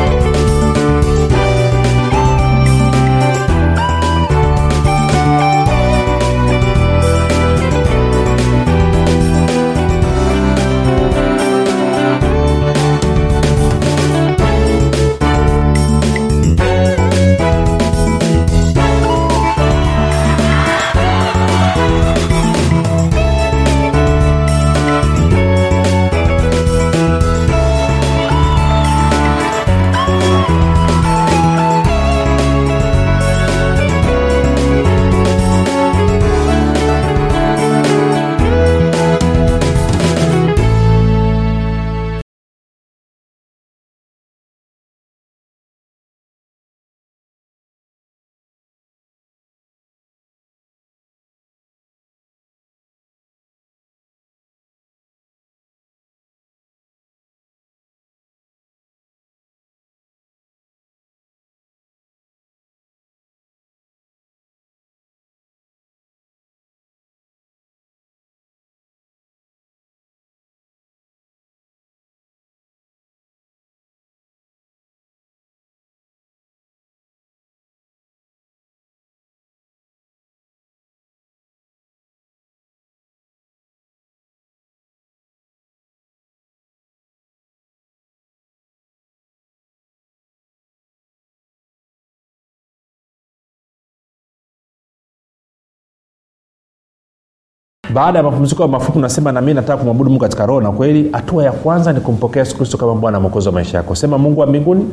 baada 97.93 98.17
ya 98.19 98.23
mapumziko 98.23 98.67
mafupi 98.67 98.97
unasema 98.97 99.31
nami 99.31 99.53
nataka 99.53 99.77
kumwabudu 99.77 100.09
mungu 100.09 100.21
katika 100.21 100.45
roho 100.45 100.61
na 100.61 100.71
kweli. 100.71 101.09
Hatua 101.11 101.43
ya 101.43 101.51
kwanza 101.51 101.93
ni 101.93 101.99
kumpokea 101.99 102.39
yesu 102.41 102.57
kristo 102.57 102.77
kama 102.77 102.95
bwana 102.95 103.19
mwokozi 103.19 103.47
wa 103.47 103.53
maisha 103.53 103.77
yako. 103.77 103.95
Sema 103.95 104.17
mungu 104.17 104.39
wa 104.41 104.47
mbinguni 104.47 104.85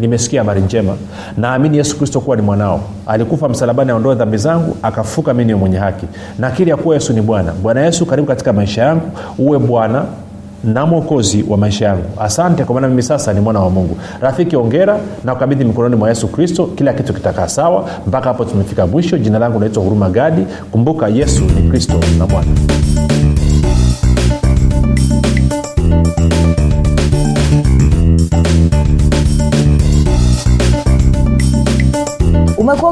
nimesikia 0.00 0.40
habari 0.40 0.60
njema. 0.60 0.96
Naamini 1.36 1.76
yesu 1.76 1.98
kristo 1.98 2.20
kuwa 2.20 2.36
ni 2.36 2.42
mwanao. 2.42 2.80
Alikufa 3.06 3.48
msalabani 3.48 3.90
aondoe 3.90 4.14
dhambi 4.14 4.36
zangu 4.36 4.76
akafuka 4.82 5.34
mi 5.34 5.44
niwe 5.44 5.58
mwenye 5.58 5.76
haki. 5.78 6.06
Nakiri 6.38 6.70
ya 6.70 6.76
kuwa 6.76 6.94
yesu 6.94 7.12
ni 7.12 7.20
bwana. 7.20 7.52
Bwana 7.62 7.80
yesu 7.80 8.06
karibu 8.06 8.28
katika 8.28 8.52
maisha 8.52 8.82
yangu. 8.82 9.10
Uwe 9.38 9.58
bwana 9.58 10.04
na 10.64 10.86
mwokozi 10.86 11.44
wa 11.48 11.56
maisha 11.56 11.84
yangu. 11.86 12.04
Asante 12.20 12.64
kwa 12.64 12.74
maana 12.74 12.88
mimi 12.88 13.02
sasa 13.02 13.32
ni 13.32 13.40
mwana 13.40 13.60
wa 13.60 13.70
mungu. 13.70 13.96
Rafiki 14.20 14.56
ongera 14.56 14.98
na 15.24 15.34
kukabidhi 15.34 15.64
mikononi 15.64 15.96
mwa 15.96 16.08
yesu 16.08 16.28
kristo. 16.28 16.66
Kila 16.76 16.92
kitu 16.92 17.14
kitakaa 17.14 17.48
sawa. 17.48 17.88
Mpaka 18.06 18.28
hapo 18.28 18.44
tumefika 18.44 18.86
mwisho. 18.86 19.18
Jina 19.18 19.38
langu 19.38 19.58
naitwa 19.60 19.82
huruma 19.82 20.10
gadi. 20.10 20.46
Kumbuka 20.72 21.08
yesu 21.08 21.42
ni 21.44 21.70
kristo 21.70 21.94
na 22.18 22.26
bwana 22.26 22.46